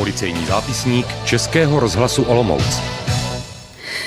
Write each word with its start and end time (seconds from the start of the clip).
Policejní 0.00 0.46
zápisník 0.46 1.06
Českého 1.24 1.80
rozhlasu 1.80 2.22
Olomouc. 2.22 2.99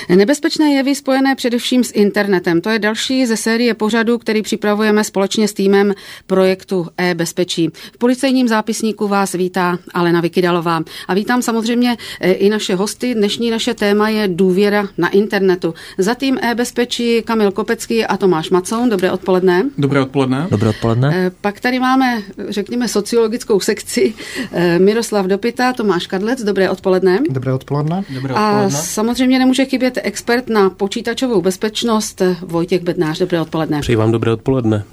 Nebezpečné 0.08 0.72
jevy 0.72 0.94
spojené 0.94 1.34
především 1.34 1.84
s 1.84 1.92
internetem. 1.94 2.60
To 2.60 2.70
je 2.70 2.78
další 2.78 3.26
ze 3.26 3.36
série 3.36 3.74
pořadu, 3.74 4.18
který 4.18 4.42
připravujeme 4.42 5.04
společně 5.04 5.48
s 5.48 5.52
týmem 5.52 5.94
projektu 6.26 6.86
e-bezpečí. 6.96 7.68
V 7.92 7.98
policejním 7.98 8.48
zápisníku 8.48 9.08
vás 9.08 9.32
vítá 9.32 9.78
Alena 9.94 10.20
Vikidalová. 10.20 10.82
A 11.08 11.14
vítám 11.14 11.42
samozřejmě 11.42 11.96
e, 12.20 12.32
i 12.32 12.50
naše 12.50 12.74
hosty. 12.74 13.14
Dnešní 13.14 13.50
naše 13.50 13.74
téma 13.74 14.08
je 14.08 14.28
důvěra 14.28 14.88
na 14.98 15.08
internetu. 15.08 15.74
Za 15.98 16.14
tým 16.14 16.38
e-bezpečí 16.42 17.22
Kamil 17.22 17.50
Kopecký 17.50 18.04
a 18.04 18.16
Tomáš 18.16 18.50
Macoun. 18.50 18.88
Dobré 18.88 19.12
odpoledne. 19.12 19.64
Dobré 19.78 20.00
odpoledne. 20.00 20.46
Dobré 20.50 20.68
odpoledne. 20.68 21.16
E, 21.16 21.30
pak 21.40 21.60
tady 21.60 21.78
máme, 21.80 22.22
řekněme, 22.48 22.88
sociologickou 22.88 23.60
sekci 23.60 24.14
e, 24.52 24.78
Miroslav 24.78 25.26
Dopita, 25.26 25.72
Tomáš 25.72 26.06
Kadlec. 26.06 26.42
Dobré 26.42 26.70
odpoledne. 26.70 27.20
Dobré 27.30 27.52
odpoledne. 27.52 28.04
Dobré 28.10 28.34
odpoledne. 28.34 28.66
A 28.66 28.70
samozřejmě 28.70 29.38
nemůže 29.38 29.64
chybět 29.64 29.93
opět 29.94 30.06
expert 30.06 30.48
na 30.48 30.70
počítačovou 30.70 31.40
bezpečnost 31.40 32.22
Vojtěch 32.40 32.82
Bednář. 32.82 33.18
Dobré 33.18 33.40
odpoledne. 33.40 33.80
Přeji 33.80 33.96
vám 33.96 34.12
dobré 34.12 34.32
odpoledne. 34.32 34.84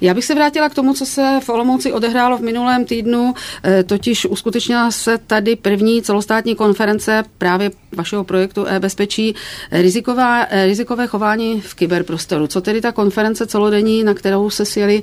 Já 0.00 0.14
bych 0.14 0.24
se 0.24 0.34
vrátila 0.34 0.68
k 0.68 0.74
tomu, 0.74 0.94
co 0.94 1.06
se 1.06 1.40
v 1.42 1.48
Olomouci 1.48 1.92
odehrálo 1.92 2.38
v 2.38 2.40
minulém 2.40 2.84
týdnu, 2.84 3.34
eh, 3.64 3.84
totiž 3.84 4.26
uskutečnila 4.26 4.90
se 4.90 5.18
tady 5.18 5.56
první 5.56 6.02
celostátní 6.02 6.54
konference 6.54 7.22
právě 7.38 7.70
vašeho 7.96 8.24
projektu 8.24 8.66
e-bezpečí 8.66 9.34
riziková, 9.72 10.44
eh, 10.50 10.66
rizikové 10.66 11.06
chování 11.06 11.60
v 11.60 11.74
kyberprostoru. 11.74 12.46
Co 12.46 12.60
tedy 12.60 12.80
ta 12.80 12.92
konference 12.92 13.46
celodenní, 13.46 14.04
na 14.04 14.14
kterou 14.14 14.50
se 14.50 14.64
sjeli 14.64 15.02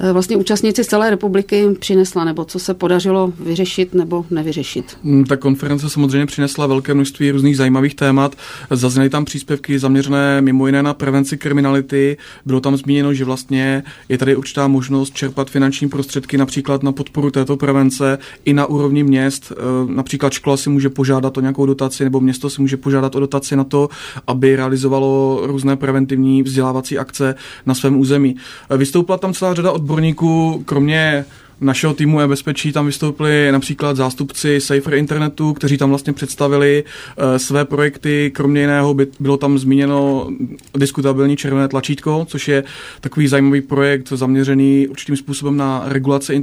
eh, 0.00 0.12
vlastně 0.12 0.36
účastníci 0.36 0.84
z 0.84 0.86
celé 0.86 1.10
republiky, 1.10 1.66
přinesla, 1.80 2.24
nebo 2.24 2.44
co 2.44 2.58
se 2.58 2.74
podařilo 2.74 3.32
vyřešit 3.40 3.94
nebo 3.94 4.26
nevyřešit? 4.30 4.96
Hmm, 5.04 5.24
ta 5.24 5.36
konference 5.36 5.90
samozřejmě 5.90 6.26
přinesla 6.26 6.66
velké 6.66 6.94
množství 6.94 7.30
různých 7.30 7.56
zajímavých 7.56 7.94
témat. 7.94 8.36
Zazněly 8.70 9.10
tam 9.10 9.24
příspěvky 9.24 9.78
zaměřené 9.78 10.40
mimo 10.40 10.66
jiné 10.66 10.82
na 10.82 10.94
prevenci 10.94 11.38
kriminality. 11.38 12.16
Bylo 12.46 12.60
tam 12.60 12.76
zmíněno, 12.76 13.14
že 13.14 13.24
vlastně 13.24 13.82
je 14.08 14.18
tady 14.18 14.36
určitá 14.36 14.68
možnost 14.68 15.14
čerpat 15.14 15.50
finanční 15.50 15.88
prostředky 15.88 16.38
například 16.38 16.82
na 16.82 16.92
podporu 16.92 17.30
této 17.30 17.56
prevence 17.56 18.18
i 18.44 18.52
na 18.52 18.66
úrovni 18.66 19.02
měst. 19.04 19.52
Například 19.86 20.32
škola 20.32 20.56
si 20.56 20.70
může 20.70 20.88
požádat 20.88 21.38
o 21.38 21.40
nějakou 21.40 21.66
dotaci 21.66 22.04
nebo 22.04 22.21
město 22.22 22.50
si 22.50 22.60
může 22.60 22.76
požádat 22.76 23.14
o 23.14 23.20
dotaci 23.20 23.56
na 23.56 23.64
to, 23.64 23.88
aby 24.26 24.56
realizovalo 24.56 25.40
různé 25.44 25.76
preventivní 25.76 26.42
vzdělávací 26.42 26.98
akce 26.98 27.34
na 27.66 27.74
svém 27.74 28.00
území. 28.00 28.36
E, 28.70 28.76
vystoupila 28.76 29.18
tam 29.18 29.34
celá 29.34 29.54
řada 29.54 29.72
odborníků, 29.72 30.62
kromě 30.66 31.24
našeho 31.62 31.94
týmu 31.94 32.20
e-bezpečí 32.20 32.72
tam 32.72 32.86
vystoupili 32.86 33.52
například 33.52 33.96
zástupci 33.96 34.60
Safer 34.60 34.94
Internetu, 34.94 35.52
kteří 35.52 35.78
tam 35.78 35.88
vlastně 35.88 36.12
představili 36.12 36.84
uh, 36.84 37.24
své 37.36 37.64
projekty. 37.64 38.30
Kromě 38.34 38.60
jiného 38.60 38.94
by, 38.94 39.06
bylo 39.20 39.36
tam 39.36 39.58
zmíněno 39.58 40.30
diskutabilní 40.76 41.36
červené 41.36 41.68
tlačítko, 41.68 42.26
což 42.28 42.48
je 42.48 42.64
takový 43.00 43.28
zajímavý 43.28 43.60
projekt 43.60 44.08
zaměřený 44.08 44.88
určitým 44.88 45.16
způsobem 45.16 45.56
na 45.56 45.82
regulaci 45.86 46.42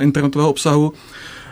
internetového 0.00 0.50
obsahu. 0.50 0.92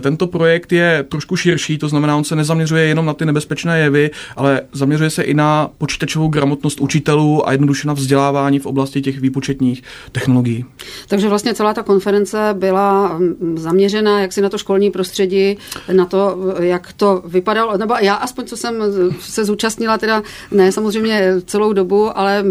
tento 0.00 0.26
projekt 0.26 0.72
je 0.72 1.04
trošku 1.08 1.36
širší, 1.36 1.78
to 1.78 1.88
znamená, 1.88 2.16
on 2.16 2.24
se 2.24 2.36
nezaměřuje 2.36 2.84
jenom 2.84 3.06
na 3.06 3.14
ty 3.14 3.24
nebezpečné 3.24 3.80
jevy, 3.80 4.10
ale 4.36 4.60
zaměřuje 4.72 5.10
se 5.10 5.22
i 5.22 5.34
na 5.34 5.70
počítačovou 5.78 6.28
gramotnost 6.28 6.80
učitelů 6.80 7.48
a 7.48 7.52
jednoduše 7.52 7.88
na 7.88 7.94
vzdělávání 7.94 8.58
v 8.58 8.66
oblasti 8.66 9.02
těch 9.02 9.20
výpočetních 9.20 9.82
technologií. 10.12 10.64
Takže 11.08 11.28
vlastně 11.28 11.54
celá 11.54 11.74
ta 11.74 11.82
konference 11.82 12.38
byla 12.52 13.18
mm, 13.18 13.58
zaměřena 13.58 14.20
jaksi 14.20 14.40
na 14.40 14.48
to 14.48 14.58
školní 14.58 14.90
prostředí, 14.90 15.58
na 15.92 16.06
to, 16.06 16.36
jak 16.60 16.92
to 16.92 17.22
vypadalo, 17.26 17.76
nebo 17.76 17.94
já 18.00 18.14
aspoň, 18.14 18.46
co 18.46 18.56
jsem 18.56 18.74
se 19.20 19.44
zúčastnila, 19.44 19.98
teda 19.98 20.22
ne 20.50 20.72
samozřejmě 20.72 21.34
celou 21.46 21.72
dobu, 21.72 22.18
ale 22.18 22.44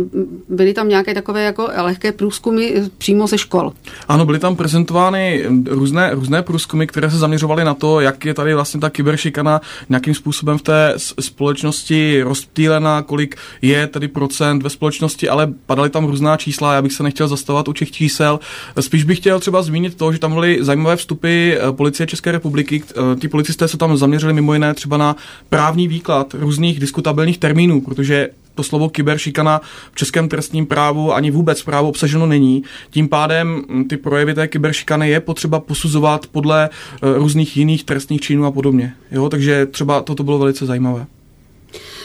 byly 0.50 0.74
tam 0.74 0.90
nějaké 0.90 1.14
takové 1.14 1.44
jako 1.44 1.70
lehké 1.78 2.12
průzkumy 2.12 2.60
průzkumy 2.61 2.89
přímo 2.97 3.27
ze 3.27 3.38
škol. 3.38 3.73
Ano, 4.07 4.25
byly 4.25 4.39
tam 4.39 4.55
prezentovány 4.55 5.45
různé, 5.69 6.09
různé 6.13 6.41
průzkumy, 6.41 6.88
které 6.88 7.11
se 7.11 7.17
zaměřovaly 7.17 7.66
na 7.66 7.73
to, 7.73 7.99
jak 7.99 8.25
je 8.25 8.33
tady 8.33 8.53
vlastně 8.53 8.79
ta 8.79 8.89
kyberšikana 8.89 9.61
nějakým 9.89 10.13
způsobem 10.13 10.57
v 10.57 10.61
té 10.61 10.94
společnosti 11.19 12.22
rozptýlena, 12.23 13.01
kolik 13.01 13.35
je 13.61 13.88
tady 13.88 14.07
procent 14.07 14.63
ve 14.63 14.69
společnosti, 14.69 15.29
ale 15.29 15.53
padaly 15.66 15.89
tam 15.89 16.05
různá 16.05 16.38
čísla, 16.38 16.73
já 16.73 16.81
bych 16.81 16.94
se 16.94 17.03
nechtěl 17.03 17.27
zastavovat 17.27 17.67
u 17.67 17.73
těch 17.73 17.91
čísel. 17.91 18.39
Spíš 18.79 19.03
bych 19.03 19.17
chtěl 19.17 19.39
třeba 19.39 19.61
zmínit 19.61 19.95
to, 19.95 20.13
že 20.13 20.19
tam 20.19 20.33
byly 20.33 20.57
zajímavé 20.61 20.95
vstupy 20.95 21.53
eh, 21.53 21.59
policie 21.72 22.07
České 22.07 22.31
republiky. 22.31 22.83
Eh, 22.89 23.16
ty 23.16 23.28
policisté 23.28 23.67
se 23.67 23.78
tam 23.78 23.97
zaměřili 23.97 24.33
mimo 24.33 24.53
jiné 24.53 24.73
třeba 24.73 24.97
na 24.97 25.16
právní 25.49 25.88
výklad 25.88 26.33
různých 26.33 26.79
diskutabilních 26.79 27.38
termínů, 27.38 27.81
protože 27.81 28.29
to 28.56 28.63
slovo 28.63 28.89
kyberšikana 28.89 29.62
v 29.91 29.95
českém 29.95 30.29
trestním 30.29 30.66
právu 30.66 31.13
ani 31.13 31.31
vůbec 31.31 31.62
v 31.62 31.66
právu 31.66 31.89
obsaženo 31.89 32.25
není. 32.25 32.63
Tím 32.89 33.09
pádem 33.09 33.63
hm, 33.69 33.84
ty 33.84 33.97
projevy 33.97 34.34
té 34.34 34.47
kyberšikany 34.47 35.09
je 35.09 35.19
potřeba 35.19 35.59
posuzovat 35.59 36.28
podle 36.28 36.69
eh, 36.69 36.97
různých 37.17 37.57
jiných 37.57 37.84
trestných 37.84 38.22
činů 38.22 38.45
a 38.45 38.51
podobně. 38.51 38.94
Jo, 39.11 39.29
takže 39.29 39.66
třeba 39.66 40.01
toto 40.01 40.23
bylo 40.23 40.40
velice 40.40 40.66
zajímavé. 40.66 41.06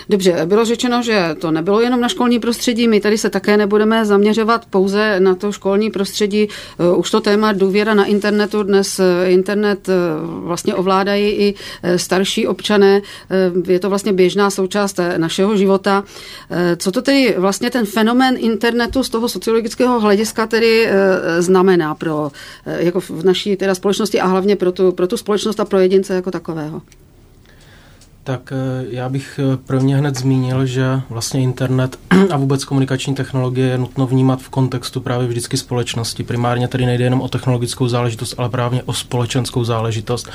Dobře, 0.08 0.42
bylo 0.44 0.64
řečeno, 0.64 1.02
že 1.02 1.36
to 1.38 1.50
nebylo 1.50 1.80
jenom 1.80 2.00
na 2.00 2.08
školní 2.08 2.38
prostředí, 2.38 2.88
my 2.88 3.00
tady 3.00 3.18
se 3.18 3.30
také 3.30 3.56
nebudeme 3.56 4.06
zaměřovat 4.06 4.66
pouze 4.70 5.20
na 5.20 5.34
to 5.34 5.52
školní 5.52 5.90
prostředí. 5.90 6.48
Eh, 6.48 6.96
už 6.96 7.10
to 7.10 7.20
téma 7.20 7.52
důvěra 7.52 7.94
na 7.94 8.04
internetu, 8.04 8.62
dnes 8.62 9.00
eh, 9.00 9.30
internet 9.30 9.88
eh, 9.88 9.92
vlastně 10.22 10.74
ovládají 10.74 11.30
i 11.30 11.54
starší 11.96 12.46
občané, 12.46 13.02
je 13.68 13.80
to 13.80 13.88
vlastně 13.88 14.12
běžná 14.12 14.50
součást 14.50 15.00
našeho 15.16 15.56
života. 15.56 16.04
Co 16.76 16.92
to 16.92 17.02
tedy 17.02 17.34
vlastně 17.38 17.70
ten 17.70 17.86
fenomén 17.86 18.36
internetu 18.38 19.02
z 19.02 19.08
toho 19.08 19.28
sociologického 19.28 20.00
hlediska 20.00 20.46
tedy 20.46 20.88
znamená 21.38 21.94
pro 21.94 22.30
jako 22.66 23.00
v 23.00 23.24
naší 23.24 23.56
teda 23.56 23.74
společnosti 23.74 24.20
a 24.20 24.26
hlavně 24.26 24.56
pro 24.56 24.72
tu, 24.72 24.92
pro 24.92 25.06
tu 25.06 25.16
společnost 25.16 25.60
a 25.60 25.64
pro 25.64 25.78
jedince 25.78 26.14
jako 26.14 26.30
takového? 26.30 26.82
Tak 28.26 28.52
eh, 28.52 28.86
já 28.90 29.08
bych 29.08 29.40
eh, 29.42 29.56
prvně 29.56 29.96
hned 29.96 30.18
zmínil, 30.18 30.66
že 30.66 31.00
vlastně 31.10 31.40
internet 31.40 31.98
a 32.30 32.36
vůbec 32.36 32.64
komunikační 32.64 33.14
technologie 33.14 33.68
je 33.68 33.78
nutno 33.78 34.06
vnímat 34.06 34.42
v 34.42 34.48
kontextu 34.48 35.00
právě 35.00 35.26
vždycky 35.26 35.56
společnosti. 35.56 36.22
Primárně 36.22 36.68
tady 36.68 36.86
nejde 36.86 37.04
jenom 37.04 37.20
o 37.20 37.28
technologickou 37.28 37.88
záležitost, 37.88 38.34
ale 38.38 38.48
právě 38.48 38.82
o 38.82 38.92
společenskou 38.92 39.64
záležitost. 39.64 40.28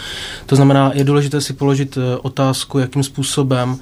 To 0.45 0.55
znamená, 0.55 0.91
je 0.93 1.03
důležité 1.03 1.41
si 1.41 1.53
položit 1.53 1.97
eh, 1.97 2.17
otázku, 2.17 2.79
jakým 2.79 3.03
způsobem 3.03 3.77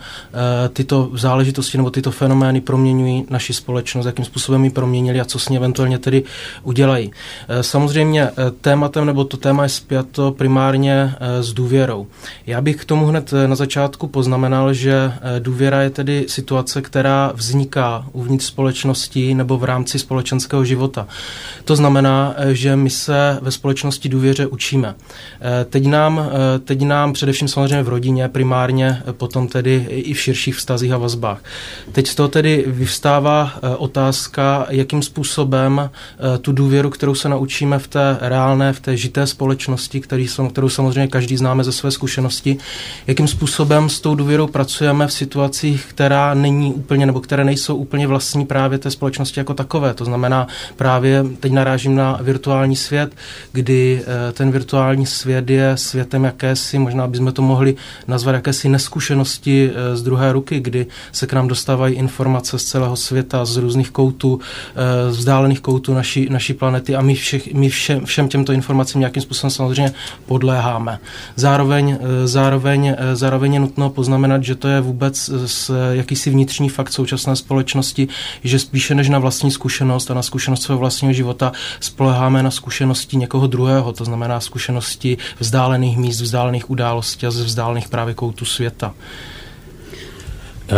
tyto 0.74 1.10
záležitosti 1.14 1.78
nebo 1.78 1.92
tyto 1.92 2.12
fenomény 2.12 2.62
proměňují 2.62 3.26
naši 3.30 3.54
společnost, 3.54 4.06
jakým 4.06 4.26
způsobem 4.26 4.64
ji 4.64 4.70
proměnili 4.70 5.22
a 5.22 5.26
co 5.26 5.40
s 5.40 5.50
ní 5.50 5.58
eventuálně 5.58 6.00
tedy 6.00 6.24
udělají. 6.64 7.12
Samozřejmě 7.62 8.30
tématem 8.62 9.06
nebo 9.06 9.24
to 9.24 9.38
téma 9.38 9.64
je 9.64 9.70
zpěto 9.70 10.32
primárně 10.32 11.16
s 11.40 11.54
důvěrou. 11.54 12.08
Já 12.48 12.62
bych 12.62 12.76
k 12.76 12.86
tomu 12.86 13.06
hned 13.06 13.34
na 13.48 13.56
začátku 13.56 13.99
začátku 14.00 14.08
poznamenal, 14.08 14.74
že 14.74 14.92
eh, 14.94 15.40
důvěra 15.40 15.82
je 15.82 15.90
tedy 15.90 16.26
situace, 16.28 16.82
která 16.82 17.32
vzniká 17.36 18.06
uvnitř 18.14 18.46
společnosti 18.46 19.34
nebo 19.34 19.58
v 19.58 19.64
rámci 19.64 20.00
společenského 20.00 20.66
života. 20.66 21.08
To 21.66 21.76
znamená, 21.76 22.34
eh, 22.38 22.56
že 22.56 22.76
my 22.76 22.90
se 22.90 23.40
ve 23.42 23.52
společnosti 23.52 24.10
důvěře 24.10 24.48
učíme. 24.48 24.96
Eh, 25.42 25.66
teď 25.66 25.88
nám, 25.88 26.30
teď 26.64 26.82
nám 26.82 27.14
především 27.14 27.48
samozřejmě 27.48 27.84
v 27.84 27.90
rodině, 27.90 28.28
primárně 28.28 29.04
potom 29.12 29.48
tedy 29.48 29.88
i 29.90 30.14
v 30.14 30.20
širších 30.20 30.56
vztazích 30.56 30.92
a 30.92 30.98
vazbách. 30.98 31.44
Teď 31.92 32.08
z 32.08 32.16
toho 32.16 32.30
tedy 32.30 32.66
vyvstává 32.68 33.52
otázka, 33.78 34.68
jakým 34.70 35.02
způsobem 35.02 35.90
tu 36.42 36.52
důvěru, 36.52 36.90
kterou 36.90 37.16
se 37.16 37.30
naučíme 37.30 37.80
v 37.80 37.88
té 37.88 38.18
reálné, 38.22 38.74
v 38.74 38.80
té 38.80 38.98
žité 38.98 39.28
společnosti, 39.28 40.02
kterou 40.50 40.70
samozřejmě 40.70 41.08
každý 41.08 41.38
známe 41.38 41.64
ze 41.64 41.72
své 41.72 41.92
zkušenosti, 41.92 42.58
jakým 43.08 43.28
způsobem 43.28 43.89
s 43.90 44.02
tou 44.02 44.16
důvěrou 44.16 44.48
pracujeme 44.48 45.08
v 45.08 45.14
situacích, 45.14 45.86
která 45.90 46.34
není 46.34 46.74
úplně, 46.74 47.06
nebo 47.06 47.20
které 47.20 47.44
nejsou 47.44 47.76
úplně 47.76 48.08
vlastní 48.08 48.46
právě 48.46 48.78
té 48.78 48.92
společnosti 48.92 49.40
jako 49.40 49.54
takové. 49.54 49.94
To 49.94 50.06
znamená, 50.06 50.48
právě 50.76 51.26
teď 51.40 51.52
narážím 51.52 51.96
na 51.96 52.20
virtuální 52.22 52.76
svět, 52.76 53.16
kdy 53.52 54.02
eh, 54.02 54.32
ten 54.32 54.52
virtuální 54.52 55.06
svět 55.06 55.50
je 55.50 55.78
světem 55.78 56.24
jakési, 56.24 56.80
možná 56.80 57.08
bychom 57.08 57.34
to 57.34 57.42
mohli 57.42 57.76
nazvat 58.08 58.36
jakési 58.36 58.70
neskušenosti 58.70 59.72
eh, 59.72 59.96
z 59.96 60.04
druhé 60.04 60.32
ruky, 60.32 60.60
kdy 60.60 60.88
se 61.12 61.28
k 61.28 61.34
nám 61.34 61.48
dostávají 61.48 61.96
informace 61.96 62.60
z 62.60 62.64
celého 62.64 62.96
světa, 62.96 63.46
z 63.46 63.58
různých 63.58 63.92
koutů, 63.92 64.40
eh, 64.76 65.12
z 65.12 65.18
vzdálených 65.18 65.62
koutů 65.62 65.94
naší, 65.94 66.28
naší 66.30 66.54
planety 66.54 66.96
a 66.96 67.02
my, 67.02 67.16
všech, 67.16 67.54
my 67.54 67.70
všem, 67.70 68.06
všem 68.06 68.28
těmto 68.28 68.52
informacím 68.52 69.00
nějakým 69.00 69.22
způsobem 69.22 69.52
samozřejmě 69.52 69.94
podléháme. 70.26 71.00
Zároveň, 71.36 71.98
zároveň, 72.26 72.96
zároveň 73.14 73.54
je 73.54 73.60
nutno 73.80 73.96
poznamenat, 73.96 74.44
že 74.44 74.56
to 74.56 74.68
je 74.68 74.82
vůbec 74.82 75.30
s 75.46 75.92
jakýsi 75.92 76.30
vnitřní 76.30 76.70
fakt 76.70 76.92
současné 76.92 77.36
společnosti, 77.36 78.08
že 78.44 78.60
spíše 78.60 78.96
než 78.96 79.10
na 79.10 79.20
vlastní 79.20 79.52
zkušenost 79.52 80.12
a 80.12 80.14
na 80.14 80.22
zkušenost 80.22 80.64
svého 80.64 80.80
vlastního 80.80 81.14
života 81.14 81.52
spoleháme 81.80 82.44
na 82.44 82.52
zkušenosti 82.52 83.18
někoho 83.18 83.48
druhého, 83.48 83.94
to 83.94 84.06
znamená 84.06 84.40
zkušenosti 84.40 85.18
vzdálených 85.40 85.98
míst, 85.98 86.22
vzdálených 86.22 86.70
událostí 86.70 87.26
a 87.26 87.32
ze 87.32 87.44
vzdálených 87.44 87.90
právě 87.90 88.14
koutů 88.14 88.46
světa. 88.46 88.94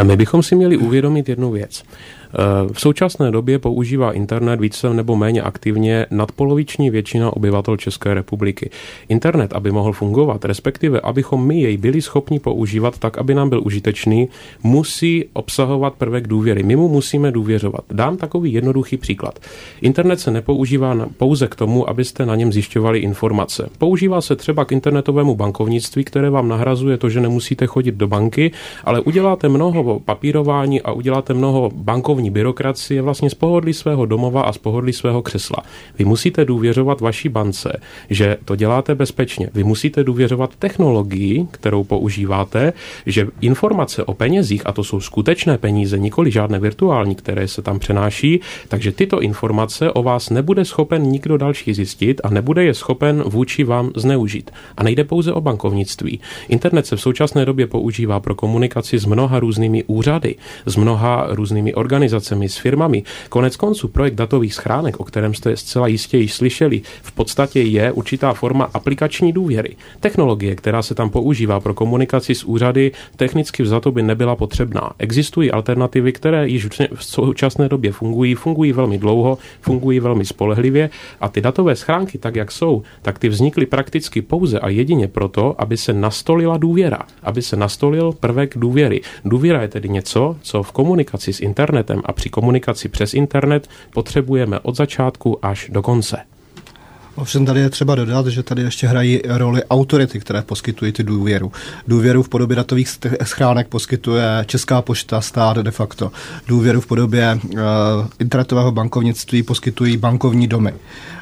My 0.04 0.16
bychom 0.16 0.44
si 0.44 0.56
měli 0.56 0.78
uvědomit 0.78 1.30
jednu 1.30 1.52
věc. 1.52 1.84
V 2.74 2.82
současné 2.82 3.32
době 3.32 3.60
používá 3.60 4.12
internet 4.12 4.60
více 4.60 4.94
nebo 4.94 5.16
méně 5.16 5.42
aktivně 5.42 6.06
nadpoloviční 6.12 6.90
většina 6.90 7.38
obyvatel 7.38 7.78
České 7.78 8.14
republiky. 8.14 8.70
Internet, 9.10 9.54
aby 9.54 9.72
mohl 9.72 9.94
fungovat, 9.94 10.46
respektive 10.46 11.00
abychom 11.00 11.48
my 11.48 11.62
jej 11.62 11.78
byli 11.78 12.02
schopni 12.02 12.40
používat 12.40 12.98
tak, 13.00 13.18
aby 13.18 13.34
nám 13.34 13.50
byl 13.50 13.62
užitečný, 13.66 14.28
musí 14.64 15.26
obsahovat 15.34 15.94
prvek 15.94 16.28
důvěry. 16.28 16.64
My 16.64 16.76
mu 16.76 16.88
musíme 16.88 17.32
důvěřovat. 17.32 17.82
Dám 17.92 18.18
takový 18.18 18.54
jednoduchý 18.54 18.98
příklad. 18.98 19.40
Internet 19.82 20.20
se 20.20 20.32
nepoužívá 20.32 20.96
pouze 21.18 21.48
k 21.48 21.56
tomu, 21.56 21.90
abyste 21.90 22.26
na 22.26 22.36
něm 22.36 22.54
zjišťovali 22.54 23.00
informace. 23.00 23.70
Používá 23.78 24.22
se 24.22 24.36
třeba 24.36 24.66
k 24.66 24.72
internetovému 24.72 25.36
bankovnictví, 25.36 26.04
které 26.04 26.30
vám 26.30 26.48
nahrazuje 26.48 26.98
to, 26.98 27.10
že 27.10 27.22
nemusíte 27.22 27.68
chodit 27.68 27.96
do 27.96 28.08
banky, 28.08 28.52
ale 28.84 29.00
uděláte 29.00 29.50
mnoho 29.50 30.00
papírování 30.00 30.82
a 30.82 30.92
uděláte 30.92 31.34
mnoho 31.34 31.72
bankovní 31.76 32.21
bankovní 32.22 32.30
byrokracie 32.30 33.02
vlastně 33.02 33.30
z 33.30 33.34
pohodlí 33.34 33.74
svého 33.74 34.06
domova 34.06 34.42
a 34.42 34.54
z 34.54 34.58
pohodlí 34.58 34.94
svého 34.94 35.22
křesla. 35.22 35.64
Vy 36.00 36.06
musíte 36.06 36.46
důvěřovat 36.46 37.02
vaší 37.02 37.30
bance, 37.30 37.80
že 38.10 38.38
to 38.46 38.56
děláte 38.56 38.96
bezpečně. 38.96 39.50
Vy 39.54 39.64
musíte 39.64 40.04
důvěřovat 40.04 40.56
technologii, 40.56 41.48
kterou 41.52 41.84
používáte, 41.84 42.74
že 43.06 43.28
informace 43.42 44.04
o 44.04 44.14
penězích, 44.14 44.62
a 44.66 44.72
to 44.72 44.84
jsou 44.84 45.00
skutečné 45.00 45.58
peníze, 45.58 46.00
nikoli 46.00 46.32
žádné 46.32 46.60
virtuální, 46.60 47.16
které 47.16 47.48
se 47.48 47.62
tam 47.62 47.80
přenáší, 47.80 48.40
takže 48.68 48.92
tyto 48.92 49.22
informace 49.22 49.92
o 49.92 50.04
vás 50.04 50.30
nebude 50.30 50.66
schopen 50.66 51.02
nikdo 51.02 51.38
další 51.38 51.74
zjistit 51.74 52.22
a 52.24 52.30
nebude 52.30 52.64
je 52.64 52.74
schopen 52.74 53.24
vůči 53.26 53.64
vám 53.64 53.92
zneužít. 53.96 54.52
A 54.78 54.84
nejde 54.84 55.04
pouze 55.04 55.34
o 55.34 55.42
bankovnictví. 55.42 56.20
Internet 56.50 56.86
se 56.86 56.96
v 56.96 57.02
současné 57.02 57.46
době 57.46 57.68
používá 57.68 58.20
pro 58.20 58.36
komunikaci 58.36 59.00
s 59.00 59.06
mnoha 59.06 59.40
různými 59.40 59.84
úřady, 59.88 60.36
s 60.66 60.76
mnoha 60.76 61.28
různými 61.30 61.74
organizacemi, 61.74 62.11
organizacemi, 62.12 62.50
s 62.50 62.58
firmami. 62.58 63.04
Konec 63.30 63.56
konců 63.56 63.88
projekt 63.88 64.16
datových 64.16 64.54
schránek, 64.54 65.00
o 65.00 65.04
kterém 65.04 65.34
jste 65.34 65.58
zcela 65.58 65.88
jistě 65.88 66.18
již 66.18 66.34
slyšeli, 66.34 66.82
v 67.02 67.12
podstatě 67.12 67.62
je 67.62 67.92
určitá 67.92 68.34
forma 68.34 68.70
aplikační 68.74 69.34
důvěry. 69.34 69.76
Technologie, 70.00 70.56
která 70.56 70.82
se 70.82 70.96
tam 70.96 71.10
používá 71.10 71.60
pro 71.60 71.74
komunikaci 71.74 72.36
s 72.36 72.44
úřady, 72.44 72.92
technicky 73.16 73.64
vzato 73.64 73.92
by 73.92 74.04
nebyla 74.04 74.36
potřebná. 74.36 74.92
Existují 75.00 75.52
alternativy, 75.52 76.12
které 76.12 76.48
již 76.48 76.68
v 76.96 77.04
současné 77.04 77.70
době 77.70 77.92
fungují, 77.92 78.36
fungují 78.36 78.72
velmi 78.74 78.98
dlouho, 78.98 79.38
fungují 79.62 80.00
velmi 80.00 80.26
spolehlivě 80.26 80.90
a 81.22 81.30
ty 81.30 81.42
datové 81.42 81.76
schránky, 81.76 82.18
tak 82.18 82.36
jak 82.36 82.52
jsou, 82.52 82.84
tak 83.02 83.20
ty 83.20 83.30
vznikly 83.30 83.66
prakticky 83.66 84.22
pouze 84.22 84.60
a 84.60 84.70
jedině 84.70 85.08
proto, 85.08 85.56
aby 85.58 85.78
se 85.78 85.94
nastolila 85.94 86.58
důvěra, 86.58 87.00
aby 87.24 87.42
se 87.42 87.56
nastolil 87.56 88.12
prvek 88.12 88.58
důvěry. 88.58 89.02
Důvěra 89.26 89.62
je 89.62 89.68
tedy 89.68 89.90
něco, 89.90 90.36
co 90.42 90.64
v 90.64 90.72
komunikaci 90.72 91.34
s 91.34 91.40
internetem 91.40 92.01
a 92.06 92.14
při 92.14 92.30
komunikaci 92.30 92.90
přes 92.90 93.14
internet 93.14 93.70
potřebujeme 93.94 94.60
od 94.60 94.76
začátku 94.76 95.46
až 95.46 95.70
do 95.70 95.82
konce. 95.82 96.18
Ovšem 97.16 97.46
tady 97.46 97.60
je 97.60 97.70
třeba 97.70 97.96
dodat, 97.96 98.28
že 98.28 98.44
tady 98.44 98.62
ještě 98.62 98.88
hrají 98.88 99.22
roli 99.28 99.64
autority, 99.64 100.20
které 100.20 100.42
poskytují 100.42 100.92
ty 100.92 101.04
důvěru. 101.04 101.52
Důvěru 101.88 102.24
v 102.24 102.30
podobě 102.30 102.56
datových 102.56 102.90
schránek 103.24 103.68
poskytuje 103.68 104.24
Česká 104.46 104.82
pošta, 104.82 105.22
stát 105.22 105.58
de 105.58 105.72
facto. 105.72 106.12
Důvěru 106.48 106.82
v 106.82 106.88
podobě 106.88 107.40
uh, 107.44 107.60
internetového 108.20 108.72
bankovnictví 108.72 109.44
poskytují 109.44 109.98
bankovní 109.98 110.48
domy. 110.48 110.74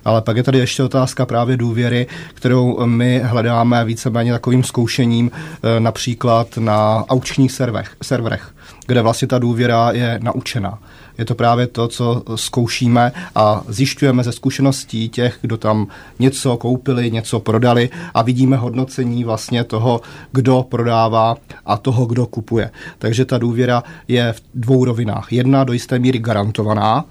Ale 0.05 0.21
pak 0.21 0.37
je 0.37 0.43
tady 0.43 0.57
ještě 0.57 0.83
otázka 0.83 1.25
právě 1.25 1.57
důvěry, 1.57 2.07
kterou 2.33 2.85
my 2.85 3.21
hledáme 3.23 3.85
víceméně 3.85 4.31
takovým 4.31 4.63
zkoušením 4.63 5.25
uh, 5.25 5.79
například 5.79 6.57
na 6.57 7.05
aukčních 7.09 7.51
serverech, 7.51 7.91
serverech, 8.01 8.49
kde 8.87 9.01
vlastně 9.01 9.27
ta 9.27 9.39
důvěra 9.39 9.91
je 9.91 10.19
naučená 10.23 10.79
je 11.19 11.25
to 11.25 11.35
právě 11.35 11.67
to, 11.67 11.87
co 11.87 12.23
zkoušíme 12.35 13.11
a 13.35 13.63
zjišťujeme 13.67 14.23
ze 14.23 14.31
zkušeností 14.31 15.09
těch, 15.09 15.37
kdo 15.41 15.57
tam 15.57 15.87
něco 16.19 16.57
koupili, 16.57 17.11
něco 17.11 17.39
prodali 17.39 17.89
a 18.13 18.21
vidíme 18.21 18.57
hodnocení 18.57 19.23
vlastně 19.23 19.63
toho, 19.63 20.01
kdo 20.31 20.65
prodává 20.69 21.35
a 21.65 21.77
toho, 21.77 22.05
kdo 22.05 22.25
kupuje. 22.25 22.71
Takže 22.97 23.25
ta 23.25 23.37
důvěra 23.37 23.83
je 24.07 24.33
v 24.33 24.41
dvou 24.55 24.85
rovinách. 24.85 25.33
Jedna 25.33 25.63
do 25.63 25.73
jisté 25.73 25.99
míry 25.99 26.19
garantovaná, 26.19 27.05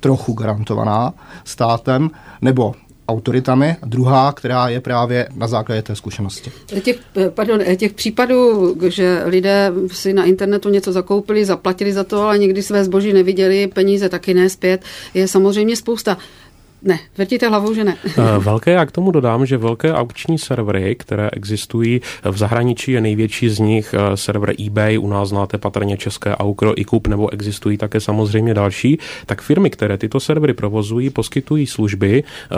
trochu 0.00 0.32
garantovaná 0.32 1.12
státem, 1.44 2.10
nebo 2.42 2.74
autoritami, 3.08 3.76
druhá, 3.84 4.32
která 4.32 4.68
je 4.68 4.80
právě 4.80 5.28
na 5.36 5.46
základě 5.46 5.82
té 5.82 5.96
zkušenosti. 5.96 6.52
Těch, 6.82 6.98
pardon, 7.28 7.60
těch 7.76 7.92
případů, 7.92 8.74
že 8.88 9.22
lidé 9.24 9.72
si 9.92 10.12
na 10.12 10.24
internetu 10.24 10.68
něco 10.68 10.92
zakoupili, 10.92 11.44
zaplatili 11.44 11.92
za 11.92 12.04
to, 12.04 12.22
ale 12.22 12.38
nikdy 12.38 12.62
své 12.62 12.84
zboží 12.84 13.12
neviděli, 13.12 13.66
peníze 13.66 14.08
taky 14.08 14.34
nespět, 14.34 14.82
je 15.14 15.28
samozřejmě 15.28 15.76
spousta. 15.76 16.16
Ne, 16.84 16.98
vrtíte 17.18 17.48
hlavou, 17.48 17.74
že 17.74 17.84
ne. 17.84 17.96
Eh, 18.18 18.38
velké, 18.38 18.70
já 18.70 18.86
k 18.86 18.92
tomu 18.92 19.10
dodám, 19.10 19.46
že 19.46 19.56
velké 19.56 19.92
aukční 19.92 20.38
servery, 20.38 20.94
které 20.94 21.30
existují 21.32 22.00
v 22.24 22.36
zahraničí, 22.38 22.92
je 22.92 23.00
největší 23.00 23.48
z 23.48 23.58
nich 23.58 23.94
eh, 23.94 24.16
server 24.16 24.54
eBay, 24.66 24.98
u 24.98 25.08
nás 25.08 25.28
znáte 25.28 25.58
patrně 25.58 25.96
české 25.96 26.36
Aukro, 26.36 26.80
iKup, 26.80 27.06
nebo 27.06 27.32
existují 27.32 27.78
také 27.78 28.00
samozřejmě 28.00 28.54
další, 28.54 28.98
tak 29.26 29.42
firmy, 29.42 29.70
které 29.70 29.98
tyto 29.98 30.20
servery 30.20 30.54
provozují, 30.54 31.10
poskytují 31.10 31.66
služby, 31.66 32.24
eh, 32.24 32.56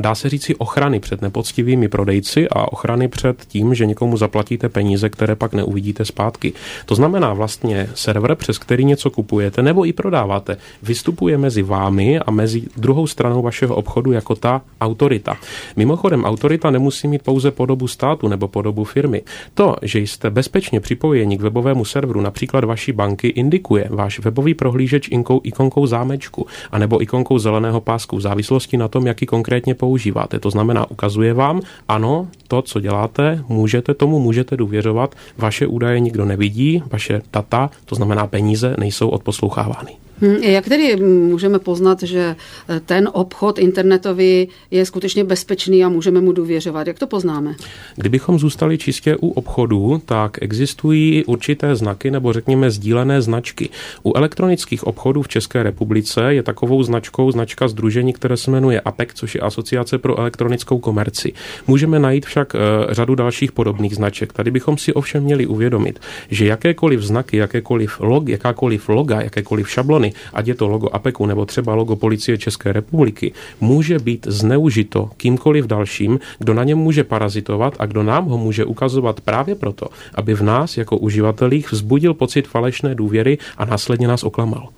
dá 0.00 0.14
se 0.14 0.28
říci 0.28 0.54
ochrany 0.54 1.00
před 1.00 1.22
nepoctivými 1.22 1.88
prodejci 1.88 2.48
a 2.48 2.72
ochrany 2.72 3.08
před 3.08 3.44
tím, 3.48 3.74
že 3.74 3.86
někomu 3.86 4.16
zaplatíte 4.16 4.68
peníze, 4.68 5.08
které 5.08 5.34
pak 5.34 5.52
neuvidíte 5.52 6.04
zpátky. 6.04 6.52
To 6.86 6.94
znamená 6.94 7.32
vlastně 7.32 7.90
server, 7.94 8.34
přes 8.34 8.58
který 8.58 8.84
něco 8.84 9.10
kupujete 9.10 9.62
nebo 9.62 9.86
i 9.86 9.92
prodáváte, 9.92 10.56
vystupuje 10.82 11.38
mezi 11.38 11.62
vámi 11.62 12.18
a 12.18 12.30
mezi 12.30 12.62
druhou 12.76 13.06
stranou 13.06 13.42
vaší 13.42 13.59
vašeho 13.60 13.76
obchodu 13.76 14.12
jako 14.12 14.34
ta 14.34 14.62
autorita. 14.80 15.36
Mimochodem, 15.76 16.24
autorita 16.24 16.70
nemusí 16.70 17.08
mít 17.08 17.22
pouze 17.22 17.50
podobu 17.50 17.88
státu 17.88 18.28
nebo 18.28 18.48
podobu 18.48 18.84
firmy. 18.84 19.22
To, 19.54 19.76
že 19.82 19.98
jste 19.98 20.30
bezpečně 20.30 20.80
připojeni 20.80 21.38
k 21.38 21.40
webovému 21.40 21.84
serveru, 21.84 22.20
například 22.20 22.64
vaší 22.64 22.92
banky, 22.92 23.28
indikuje 23.28 23.88
váš 23.90 24.18
webový 24.18 24.54
prohlížeč 24.54 25.08
inkou, 25.08 25.40
ikonkou 25.44 25.86
zámečku 25.86 26.46
anebo 26.72 27.02
ikonkou 27.02 27.38
zeleného 27.38 27.80
pásku 27.80 28.16
v 28.16 28.20
závislosti 28.20 28.76
na 28.76 28.88
tom, 28.88 29.06
jaký 29.06 29.26
konkrétně 29.26 29.74
používáte. 29.74 30.38
To 30.38 30.50
znamená, 30.50 30.90
ukazuje 30.90 31.34
vám, 31.34 31.60
ano, 31.88 32.28
to, 32.48 32.62
co 32.62 32.80
děláte, 32.80 33.44
můžete 33.48 33.94
tomu, 33.94 34.20
můžete 34.20 34.56
důvěřovat, 34.56 35.14
vaše 35.38 35.66
údaje 35.66 36.00
nikdo 36.00 36.24
nevidí, 36.24 36.82
vaše 36.92 37.22
data, 37.32 37.70
to 37.84 37.94
znamená 37.94 38.26
peníze, 38.26 38.74
nejsou 38.78 39.08
odposlouchávány. 39.08 40.09
Hm, 40.22 40.36
jak 40.42 40.68
tedy 40.68 40.96
můžeme 40.96 41.58
poznat, 41.58 42.02
že 42.02 42.36
eh, 42.68 42.80
ten 42.80 43.08
obchod 43.12 43.58
internetový 43.58 44.48
je 44.70 44.86
skutečně 44.86 45.24
bezpečný 45.24 45.84
a 45.84 45.88
můžeme 45.88 46.20
mu 46.20 46.32
důvěřovat? 46.32 46.86
Jak 46.86 46.98
to 46.98 47.06
poznáme? 47.06 47.54
Kdybychom 47.96 48.38
zůstali 48.38 48.78
čistě 48.78 49.16
u 49.16 49.28
obchodu, 49.28 50.02
tak 50.04 50.38
existují 50.42 51.24
určité 51.24 51.76
znaky 51.76 52.10
nebo 52.10 52.32
řekněme 52.32 52.70
sdílené 52.70 53.22
značky. 53.22 53.68
U 54.02 54.16
elektronických 54.16 54.84
obchodů 54.84 55.22
v 55.22 55.28
České 55.28 55.62
republice 55.62 56.34
je 56.34 56.42
takovou 56.42 56.82
značkou 56.82 57.30
značka 57.30 57.68
združení, 57.68 58.12
které 58.12 58.36
se 58.36 58.50
jmenuje 58.50 58.80
APEC, 58.80 59.08
což 59.14 59.34
je 59.34 59.40
Asociace 59.40 59.98
pro 59.98 60.18
elektronickou 60.18 60.78
komerci. 60.78 61.32
Můžeme 61.66 61.98
najít 61.98 62.26
však 62.26 62.54
eh, 62.54 62.58
řadu 62.94 63.14
dalších 63.14 63.52
podobných 63.52 63.94
značek. 63.94 64.32
Tady 64.32 64.50
bychom 64.50 64.78
si 64.78 64.92
ovšem 64.92 65.22
měli 65.22 65.46
uvědomit, 65.46 66.00
že 66.30 66.46
jakékoliv 66.46 67.02
znaky, 67.02 67.36
jakékoliv 67.36 68.00
log, 68.00 68.28
jakákoliv 68.28 68.88
loga, 68.88 69.20
jakékoliv 69.20 69.70
šablony 69.70 70.09
ať 70.32 70.48
je 70.48 70.54
to 70.54 70.68
logo 70.68 70.88
APEKu 70.92 71.26
nebo 71.26 71.46
třeba 71.46 71.74
logo 71.74 71.96
Policie 71.96 72.38
České 72.38 72.72
republiky, 72.72 73.32
může 73.60 73.98
být 73.98 74.26
zneužito 74.30 75.10
kýmkoliv 75.16 75.66
dalším, 75.66 76.20
kdo 76.38 76.54
na 76.54 76.64
něm 76.64 76.78
může 76.78 77.04
parazitovat 77.04 77.74
a 77.78 77.86
kdo 77.86 78.02
nám 78.02 78.24
ho 78.24 78.38
může 78.38 78.64
ukazovat 78.64 79.20
právě 79.20 79.54
proto, 79.54 79.86
aby 80.14 80.34
v 80.34 80.42
nás 80.42 80.76
jako 80.76 80.96
uživatelích 80.96 81.72
vzbudil 81.72 82.14
pocit 82.14 82.48
falešné 82.48 82.94
důvěry 82.94 83.38
a 83.56 83.64
následně 83.64 84.08
nás 84.08 84.24
oklamal. 84.24 84.68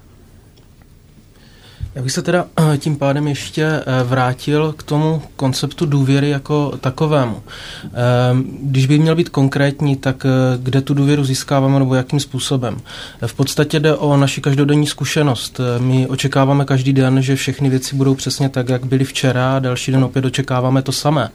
Já 1.94 2.02
bych 2.02 2.12
se 2.12 2.22
teda 2.22 2.44
eh, 2.72 2.78
tím 2.78 2.96
pádem 2.96 3.28
ještě 3.28 3.64
eh, 3.64 4.02
vrátil 4.04 4.74
k 4.76 4.82
tomu 4.82 5.22
konceptu 5.36 5.86
důvěry 5.86 6.30
jako 6.30 6.72
takovému. 6.80 7.42
Ehm, 7.84 8.44
když 8.62 8.86
by 8.86 8.98
měl 8.98 9.14
být 9.14 9.28
konkrétní, 9.28 9.96
tak 9.96 10.26
eh, 10.26 10.58
kde 10.62 10.80
tu 10.80 10.94
důvěru 10.94 11.24
získáváme 11.24 11.78
nebo 11.78 11.94
jakým 11.94 12.20
způsobem? 12.20 12.80
V 13.26 13.34
podstatě 13.34 13.80
jde 13.80 13.94
o 13.94 14.16
naši 14.16 14.40
každodenní 14.40 14.86
zkušenost. 14.86 15.60
My 15.78 16.06
očekáváme 16.06 16.64
každý 16.64 16.92
den, 16.92 17.22
že 17.22 17.36
všechny 17.36 17.70
věci 17.70 17.96
budou 17.96 18.14
přesně 18.14 18.48
tak, 18.48 18.68
jak 18.68 18.84
byly 18.86 19.04
včera 19.04 19.56
a 19.56 19.58
další 19.58 19.92
den 19.92 20.04
opět 20.04 20.24
očekáváme 20.24 20.82
to 20.82 20.92
samé. 20.92 21.28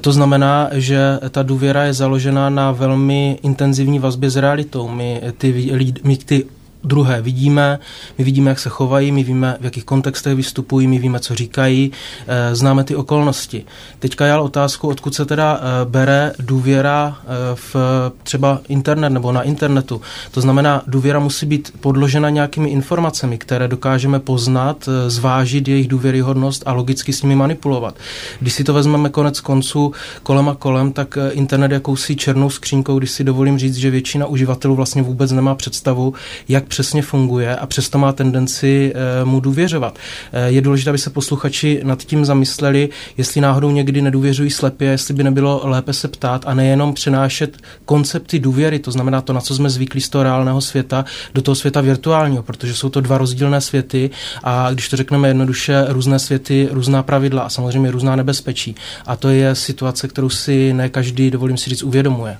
To 0.00 0.12
znamená, 0.12 0.68
že 0.72 1.18
ta 1.30 1.42
důvěra 1.42 1.84
je 1.84 1.92
založena 1.92 2.50
na 2.50 2.72
velmi 2.72 3.38
intenzivní 3.42 3.98
vazbě 3.98 4.30
s 4.30 4.36
realitou. 4.36 4.88
My 4.88 5.22
ty, 5.38 5.70
my 6.04 6.16
ty 6.16 6.44
druhé 6.84 7.22
vidíme, 7.22 7.78
my 8.18 8.24
vidíme, 8.24 8.50
jak 8.50 8.58
se 8.58 8.68
chovají, 8.68 9.12
my 9.12 9.24
víme, 9.24 9.56
v 9.60 9.64
jakých 9.64 9.84
kontextech 9.84 10.34
vystupují, 10.34 10.86
my 10.86 10.98
víme, 10.98 11.20
co 11.20 11.34
říkají, 11.34 11.92
eh, 12.26 12.54
známe 12.54 12.84
ty 12.84 12.96
okolnosti. 12.96 13.64
Teďka 13.98 14.26
já 14.26 14.40
otázku, 14.40 14.88
odkud 14.88 15.14
se 15.14 15.24
teda 15.24 15.60
eh, 15.60 15.84
bere 15.84 16.32
důvěra 16.38 17.18
eh, 17.20 17.26
v 17.54 17.76
třeba 18.22 18.60
internet 18.68 19.10
nebo 19.10 19.32
na 19.32 19.42
internetu. 19.42 20.00
To 20.30 20.40
znamená, 20.40 20.82
důvěra 20.86 21.18
musí 21.18 21.46
být 21.46 21.72
podložena 21.80 22.30
nějakými 22.30 22.70
informacemi, 22.70 23.38
které 23.38 23.68
dokážeme 23.68 24.20
poznat, 24.20 24.88
zvážit 25.06 25.68
jejich 25.68 25.88
důvěryhodnost 25.88 26.62
a 26.66 26.72
logicky 26.72 27.12
s 27.12 27.22
nimi 27.22 27.36
manipulovat. 27.36 27.94
Když 28.40 28.52
si 28.52 28.64
to 28.64 28.74
vezmeme 28.74 29.08
konec 29.08 29.40
konců 29.40 29.92
kolem 30.22 30.48
a 30.48 30.54
kolem, 30.54 30.92
tak 30.92 31.18
internet 31.30 31.70
jakousi 31.70 32.16
černou 32.16 32.50
skřínkou, 32.50 32.98
když 32.98 33.10
si 33.10 33.24
dovolím 33.24 33.58
říct, 33.58 33.76
že 33.76 33.90
většina 33.90 34.26
uživatelů 34.26 34.74
vlastně 34.74 35.02
vůbec 35.02 35.32
nemá 35.32 35.54
představu, 35.54 36.14
jak 36.48 36.64
přesně 36.76 37.02
funguje 37.02 37.56
a 37.56 37.66
přesto 37.66 37.98
má 37.98 38.12
tendenci 38.12 38.92
eh, 38.94 39.24
mu 39.24 39.40
důvěřovat. 39.40 39.98
Eh, 40.32 40.48
je 40.48 40.60
důležité, 40.60 40.90
aby 40.90 40.98
se 40.98 41.10
posluchači 41.10 41.80
nad 41.84 42.02
tím 42.02 42.24
zamysleli, 42.24 42.88
jestli 43.16 43.40
náhodou 43.40 43.70
někdy 43.70 44.02
nedůvěřují 44.02 44.50
slepě, 44.50 44.88
jestli 44.88 45.14
by 45.14 45.24
nebylo 45.24 45.60
lépe 45.64 45.92
se 45.92 46.08
ptát 46.08 46.44
a 46.46 46.54
nejenom 46.54 46.94
přenášet 46.94 47.56
koncepty 47.84 48.38
důvěry, 48.38 48.78
to 48.78 48.90
znamená 48.90 49.20
to, 49.20 49.32
na 49.32 49.40
co 49.40 49.54
jsme 49.54 49.70
zvyklí 49.70 50.00
z 50.00 50.08
toho 50.08 50.24
reálného 50.24 50.60
světa, 50.60 51.04
do 51.34 51.42
toho 51.42 51.54
světa 51.54 51.80
virtuálního, 51.80 52.42
protože 52.42 52.74
jsou 52.74 52.88
to 52.88 53.00
dva 53.00 53.18
rozdílné 53.18 53.60
světy 53.60 54.10
a 54.44 54.72
když 54.72 54.88
to 54.88 54.96
řekneme 54.96 55.28
jednoduše, 55.28 55.84
různé 55.88 56.18
světy, 56.18 56.68
různá 56.70 57.02
pravidla 57.02 57.42
a 57.42 57.48
samozřejmě 57.48 57.90
různá 57.90 58.16
nebezpečí. 58.16 58.74
A 59.06 59.16
to 59.16 59.28
je 59.28 59.54
situace, 59.54 60.08
kterou 60.08 60.28
si 60.28 60.72
ne 60.72 60.88
každý, 60.88 61.30
dovolím 61.30 61.56
si 61.56 61.70
říct, 61.70 61.82
uvědomuje. 61.82 62.38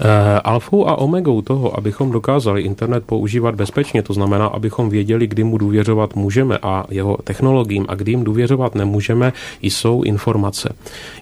Uh, 0.00 0.06
alfou 0.44 0.88
a 0.88 0.98
omegou 0.98 1.42
toho, 1.42 1.78
abychom 1.78 2.10
dokázali 2.10 2.62
internet 2.62 3.04
používat 3.06 3.54
bezpečně, 3.54 4.02
to 4.02 4.12
znamená, 4.12 4.46
abychom 4.46 4.90
věděli, 4.90 5.26
kdy 5.26 5.44
mu 5.44 5.58
důvěřovat 5.58 6.16
můžeme 6.16 6.58
a 6.62 6.84
jeho 6.90 7.16
technologiím 7.24 7.86
a 7.88 7.94
kdy 7.94 8.12
jim 8.12 8.24
důvěřovat 8.24 8.74
nemůžeme, 8.74 9.32
jsou 9.62 10.02
informace. 10.02 10.72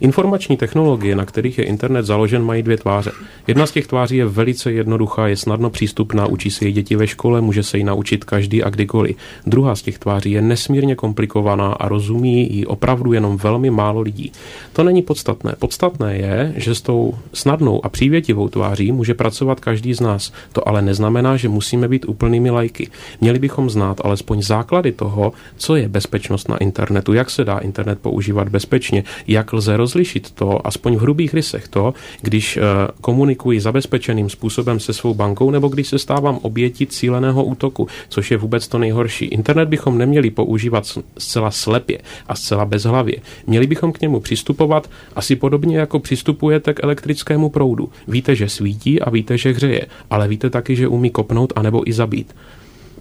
Informační 0.01 0.57
technologie, 0.57 1.17
na 1.17 1.25
kterých 1.25 1.59
je 1.59 1.65
internet 1.65 2.07
založen, 2.07 2.45
mají 2.45 2.63
dvě 2.63 2.77
tváře. 2.77 3.11
Jedna 3.47 3.67
z 3.67 3.71
těch 3.71 3.87
tváří 3.87 4.17
je 4.17 4.27
velice 4.27 4.73
jednoduchá, 4.73 5.29
je 5.29 5.37
snadno 5.37 5.71
přístupná, 5.71 6.27
učí 6.27 6.51
se 6.51 6.65
její 6.65 6.73
děti 6.73 6.97
ve 6.97 7.07
škole, 7.07 7.41
může 7.41 7.63
se 7.63 7.79
ji 7.79 7.85
naučit 7.85 8.25
každý 8.25 8.63
a 8.63 8.71
kdykoliv. 8.71 9.17
Druhá 9.47 9.75
z 9.75 9.83
těch 9.83 9.99
tváří 9.99 10.31
je 10.31 10.43
nesmírně 10.43 10.95
komplikovaná 10.95 11.73
a 11.73 11.89
rozumí 11.89 12.57
ji 12.57 12.67
opravdu 12.67 13.13
jenom 13.13 13.37
velmi 13.37 13.71
málo 13.71 14.01
lidí. 14.01 14.33
To 14.73 14.85
není 14.85 15.03
podstatné. 15.03 15.55
Podstatné 15.59 16.17
je, 16.17 16.53
že 16.57 16.75
s 16.75 16.83
tou 16.83 17.15
snadnou 17.33 17.85
a 17.85 17.89
přívětivou 17.89 18.34
tváří 18.49 18.93
může 18.93 19.15
pracovat 19.15 19.61
každý 19.61 19.95
z 19.95 20.01
nás. 20.01 20.33
To 20.53 20.69
ale 20.69 20.83
neznamená, 20.83 21.37
že 21.37 21.49
musíme 21.49 21.89
být 21.89 22.05
úplnými 22.05 22.51
lajky. 22.51 22.89
Měli 23.21 23.39
bychom 23.39 23.71
znát 23.71 24.01
alespoň 24.05 24.43
základy 24.43 24.93
toho, 24.93 25.33
co 25.57 25.77
je 25.77 25.89
bezpečnost 25.89 26.49
na 26.49 26.57
internetu, 26.57 27.13
jak 27.13 27.31
se 27.31 27.45
dá 27.45 27.59
internet 27.59 27.99
používat 27.99 28.49
bezpečně, 28.49 29.05
jak 29.27 29.53
lze 29.53 29.77
rozlišit 29.77 30.31
to, 30.31 30.67
aspoň 30.67 30.97
v 30.97 31.01
hrubých 31.01 31.35
rysech 31.35 31.69
to, 31.69 31.95
když 32.23 32.57
eh, 32.57 32.61
komunikuji 33.01 33.61
zabezpečeným 33.61 34.31
způsobem 34.31 34.81
se 34.81 34.93
svou 34.93 35.15
bankou 35.15 35.51
nebo 35.51 35.69
když 35.69 35.89
se 35.89 35.99
stávám 35.99 36.39
obětí 36.43 36.87
cíleného 36.87 37.45
útoku, 37.45 37.89
což 38.09 38.31
je 38.31 38.37
vůbec 38.37 38.69
to 38.69 38.79
nejhorší. 38.79 39.25
Internet 39.25 39.69
bychom 39.69 39.99
neměli 39.99 40.31
používat 40.31 40.99
zcela 41.19 41.51
slepě 41.51 41.99
a 42.27 42.35
zcela 42.35 42.65
bezhlavě. 42.65 43.17
Měli 43.47 43.67
bychom 43.67 43.93
k 43.93 44.01
němu 44.01 44.21
přistupovat 44.21 44.91
asi 45.17 45.37
podobně, 45.37 45.79
jako 45.79 45.99
přistupujete 45.99 46.75
k 46.75 46.85
elektrickému 46.85 47.51
proudu. 47.51 47.89
Víte, 48.15 48.35
že 48.35 48.49
svítí 48.49 49.01
a 49.01 49.11
víte, 49.11 49.39
že 49.39 49.53
hřeje, 49.53 49.87
ale 50.11 50.29
víte 50.29 50.51
taky, 50.51 50.77
že 50.77 50.89
umí 50.89 51.11
kopnout 51.11 51.53
anebo 51.57 51.89
i 51.89 51.93
zabít. 51.93 52.35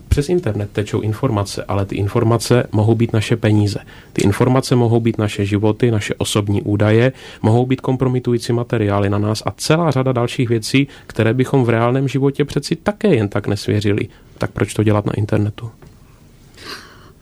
Přes 0.08 0.30
internet 0.30 0.70
tečou 0.74 1.02
informace, 1.02 1.64
ale 1.68 1.86
ty 1.86 1.96
informace 1.96 2.68
mohou 2.72 2.96
být 2.96 3.14
naše 3.14 3.38
peníze. 3.38 3.80
Ty 4.14 4.24
informace 4.24 4.76
mohou 4.76 5.00
být 5.00 5.18
naše 5.18 5.46
životy, 5.46 5.92
naše 5.92 6.14
osobní 6.18 6.62
údaje, 6.62 7.12
mohou 7.42 7.66
být 7.66 7.82
kompromitující 7.82 8.54
materiály 8.54 9.10
na 9.10 9.18
nás 9.18 9.44
a 9.46 9.52
celá 9.52 9.92
řada 9.92 10.12
dalších 10.12 10.50
věcí, 10.50 10.88
které 11.08 11.34
bychom 11.34 11.64
v 11.64 11.70
reálném 11.70 12.08
životě 12.08 12.46
přeci 12.46 12.76
také 12.76 13.16
jen 13.16 13.30
tak 13.30 13.48
nesvěřili. 13.48 14.08
Tak 14.38 14.52
proč 14.52 14.74
to 14.74 14.84
dělat 14.84 15.06
na 15.06 15.14
internetu? 15.14 15.72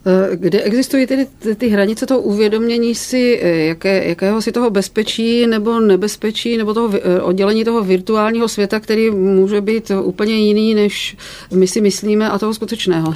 Eh, 0.06 0.36
kde 0.36 0.62
existují 0.62 1.08
tedy 1.08 1.28
ty 1.58 1.68
hranice 1.68 2.06
toho 2.06 2.20
uvědomění 2.20 2.96
si, 2.96 3.40
eh, 3.44 3.66
jaké, 3.66 4.08
jakého 4.08 4.42
si 4.42 4.52
toho 4.52 4.70
bezpečí 4.70 5.48
nebo 5.48 5.80
nebezpečí, 5.80 6.58
nebo 6.58 6.74
toho 6.74 6.90
eh, 6.94 7.22
oddělení 7.22 7.66
toho 7.66 7.84
virtuálního 7.84 8.48
světa, 8.48 8.80
který 8.80 9.10
může 9.10 9.62
být 9.62 9.92
úplně 10.04 10.34
jiný, 10.34 10.76
než 10.76 11.18
my 11.54 11.68
si 11.68 11.82
myslíme, 11.82 12.30
a 12.30 12.40
toho 12.40 12.54
skutečného? 12.54 13.16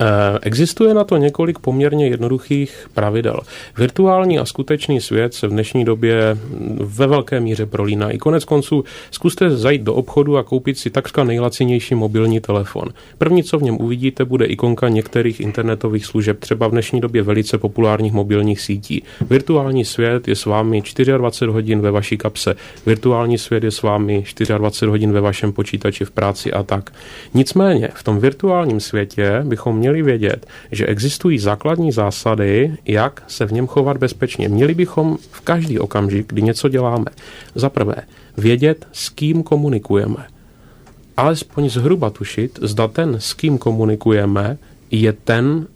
Eh, 0.00 0.38
existuje 0.42 0.94
na 0.94 1.04
to 1.04 1.16
několik 1.16 1.58
poměrně 1.58 2.08
jednoduchých 2.08 2.88
pravidel. 2.94 3.40
Virtuální 3.78 4.38
a 4.38 4.44
skutečný 4.44 5.00
svět 5.00 5.34
se 5.34 5.46
v 5.46 5.50
dnešní 5.50 5.84
době 5.84 6.38
ve 6.80 7.06
velké 7.06 7.40
míře 7.40 7.66
prolínají. 7.66 8.18
Konec 8.18 8.44
konců 8.44 8.84
zkuste 9.10 9.50
zajít 9.50 9.82
do 9.82 9.94
obchodu 9.94 10.36
a 10.36 10.42
koupit 10.42 10.78
si 10.78 10.90
takřka 10.90 11.24
nejlacinější 11.24 11.94
mobilní 11.94 12.40
telefon. 12.40 12.88
První, 13.18 13.42
co 13.42 13.58
v 13.58 13.62
něm 13.62 13.76
uvidíte, 13.80 14.24
bude 14.24 14.44
ikonka 14.44 14.88
některých 14.88 15.40
internetových 15.40 16.06
služeb, 16.06 16.40
třeba 16.40 16.68
v 16.68 16.70
dnešní 16.70 17.00
době 17.00 17.22
velice 17.22 17.58
populárních 17.58 18.12
mobilních 18.12 18.60
sítí. 18.60 19.02
Virtuální 19.30 19.84
svět 19.84 20.28
je 20.28 20.36
s 20.36 20.44
vámi 20.44 20.82
24 21.18 21.52
hodin 21.52 21.80
ve 21.80 21.90
vaší 21.90 22.16
kapse. 22.16 22.54
Virtuální 22.86 23.38
svět 23.38 23.64
je 23.64 23.70
s 23.70 23.82
vámi 23.82 24.24
24 24.58 24.90
hodin 24.90 25.12
ve 25.12 25.20
vašem 25.20 25.52
počítači 25.52 26.04
v 26.04 26.10
práci 26.10 26.52
a 26.52 26.62
tak. 26.62 26.90
Nicméně 27.34 27.88
v 27.94 28.02
tom 28.02 28.18
virtuálním 28.18 28.80
světě 28.80 29.42
bychom 29.44 29.76
měli 29.76 29.85
vědět, 29.92 30.46
že 30.72 30.86
existují 30.86 31.38
základní 31.38 31.92
zásady, 31.92 32.76
jak 32.84 33.22
se 33.26 33.46
v 33.46 33.52
něm 33.52 33.66
chovat 33.66 33.96
bezpečně. 33.96 34.48
Měli 34.48 34.74
bychom 34.74 35.16
v 35.30 35.40
každý 35.40 35.78
okamžik, 35.78 36.26
kdy 36.28 36.42
něco 36.42 36.68
děláme, 36.68 37.10
za 37.54 37.68
prvé 37.68 37.94
vědět, 38.36 38.86
s 38.92 39.08
kým 39.08 39.42
komunikujeme. 39.42 40.26
Alespoň 41.16 41.70
zhruba 41.70 42.10
tušit, 42.10 42.58
zda 42.62 42.88
ten, 42.88 43.16
s 43.20 43.34
kým 43.34 43.58
komunikujeme, 43.58 44.58
je 44.90 45.12
ten, 45.12 45.66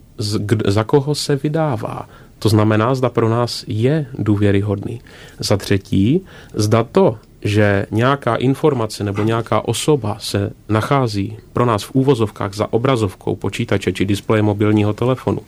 za 0.67 0.85
koho 0.85 1.14
se 1.14 1.37
vydává. 1.37 2.09
To 2.38 2.49
znamená, 2.49 2.95
zda 2.95 3.09
pro 3.09 3.29
nás 3.29 3.64
je 3.67 4.07
důvěryhodný. 4.19 5.00
Za 5.38 5.57
třetí, 5.57 6.21
zda 6.55 6.85
to, 6.85 7.19
že 7.43 7.87
nějaká 7.91 8.37
informace 8.37 9.05
nebo 9.05 9.23
nějaká 9.23 9.69
osoba 9.69 10.17
se 10.19 10.53
nachází 10.69 11.37
pro 11.53 11.67
nás 11.67 11.85
v 11.85 11.95
úvozovkách 11.95 12.55
za 12.55 12.73
obrazovkou 12.73 13.37
počítače 13.37 13.93
či 13.93 14.05
displeje 14.05 14.43
mobilního 14.43 14.93
telefonu, 14.93 15.41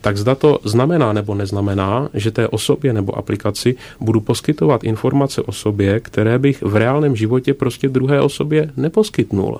tak 0.00 0.16
zda 0.16 0.34
to 0.34 0.58
znamená 0.64 1.12
nebo 1.12 1.34
neznamená, 1.34 2.08
že 2.14 2.30
té 2.30 2.48
osobě 2.48 2.92
nebo 2.92 3.18
aplikaci 3.18 3.76
budu 4.00 4.20
poskytovat 4.20 4.84
informace 4.84 5.42
o 5.42 5.52
sobě, 5.52 6.00
které 6.00 6.38
bych 6.38 6.62
v 6.62 6.76
reálném 6.76 7.16
životě 7.16 7.54
prostě 7.54 7.88
druhé 7.88 8.20
osobě 8.20 8.70
neposkytnul. 8.76 9.58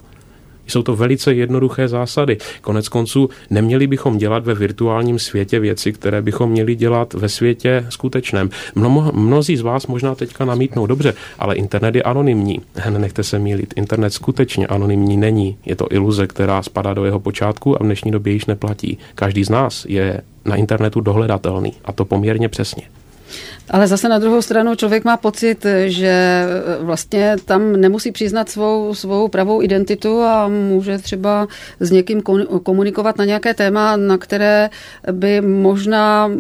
Jsou 0.67 0.83
to 0.83 0.97
velice 0.97 1.35
jednoduché 1.35 1.89
zásady. 1.89 2.39
Konec 2.61 2.89
konců 2.89 3.31
neměli 3.51 3.87
bychom 3.87 4.19
dělat 4.19 4.45
ve 4.45 4.55
virtuálním 4.55 5.19
světě 5.19 5.61
věci, 5.61 5.93
které 5.93 6.23
bychom 6.23 6.51
měli 6.51 6.75
dělat 6.75 7.15
ve 7.15 7.29
světě 7.29 7.87
skutečném. 7.89 8.51
Mno, 8.75 9.11
mnozí 9.15 9.57
z 9.57 9.61
vás 9.61 9.87
možná 9.87 10.15
teďka 10.15 10.45
namítnou, 10.45 10.87
dobře, 10.87 11.15
ale 11.39 11.55
internet 11.55 11.95
je 11.95 12.03
anonymní. 12.03 12.61
Nenechte 12.91 13.23
se 13.23 13.39
mílit, 13.39 13.75
internet 13.77 14.11
skutečně 14.11 14.67
anonymní 14.67 15.17
není. 15.17 15.57
Je 15.67 15.77
to 15.77 15.87
iluze, 15.91 16.27
která 16.27 16.63
spadá 16.63 16.95
do 16.95 17.05
jeho 17.05 17.21
počátku 17.21 17.77
a 17.77 17.79
v 17.83 17.87
dnešní 17.87 18.11
době 18.11 18.33
již 18.33 18.47
neplatí. 18.47 18.99
Každý 19.15 19.45
z 19.45 19.51
nás 19.51 19.87
je 19.89 20.21
na 20.45 20.57
internetu 20.57 21.01
dohledatelný 21.01 21.73
a 21.85 21.93
to 21.93 22.05
poměrně 22.05 22.49
přesně. 22.49 22.83
Ale 23.71 23.87
zase 23.87 24.09
na 24.09 24.19
druhou 24.19 24.43
stranu 24.43 24.75
člověk 24.75 25.05
má 25.05 25.17
pocit, 25.17 25.67
že 25.87 26.45
vlastně 26.81 27.37
tam 27.45 27.73
nemusí 27.73 28.13
přiznat 28.13 28.49
svou, 28.49 28.95
svou 28.95 29.29
pravou 29.29 29.63
identitu 29.63 30.23
a 30.23 30.49
může 30.49 30.99
třeba 30.99 31.49
s 31.81 31.91
někým 31.91 32.23
komunikovat 32.63 33.19
na 33.19 33.25
nějaké 33.25 33.55
téma, 33.55 33.97
na 33.97 34.19
které 34.19 34.71
by 35.13 35.41
možná 35.41 36.31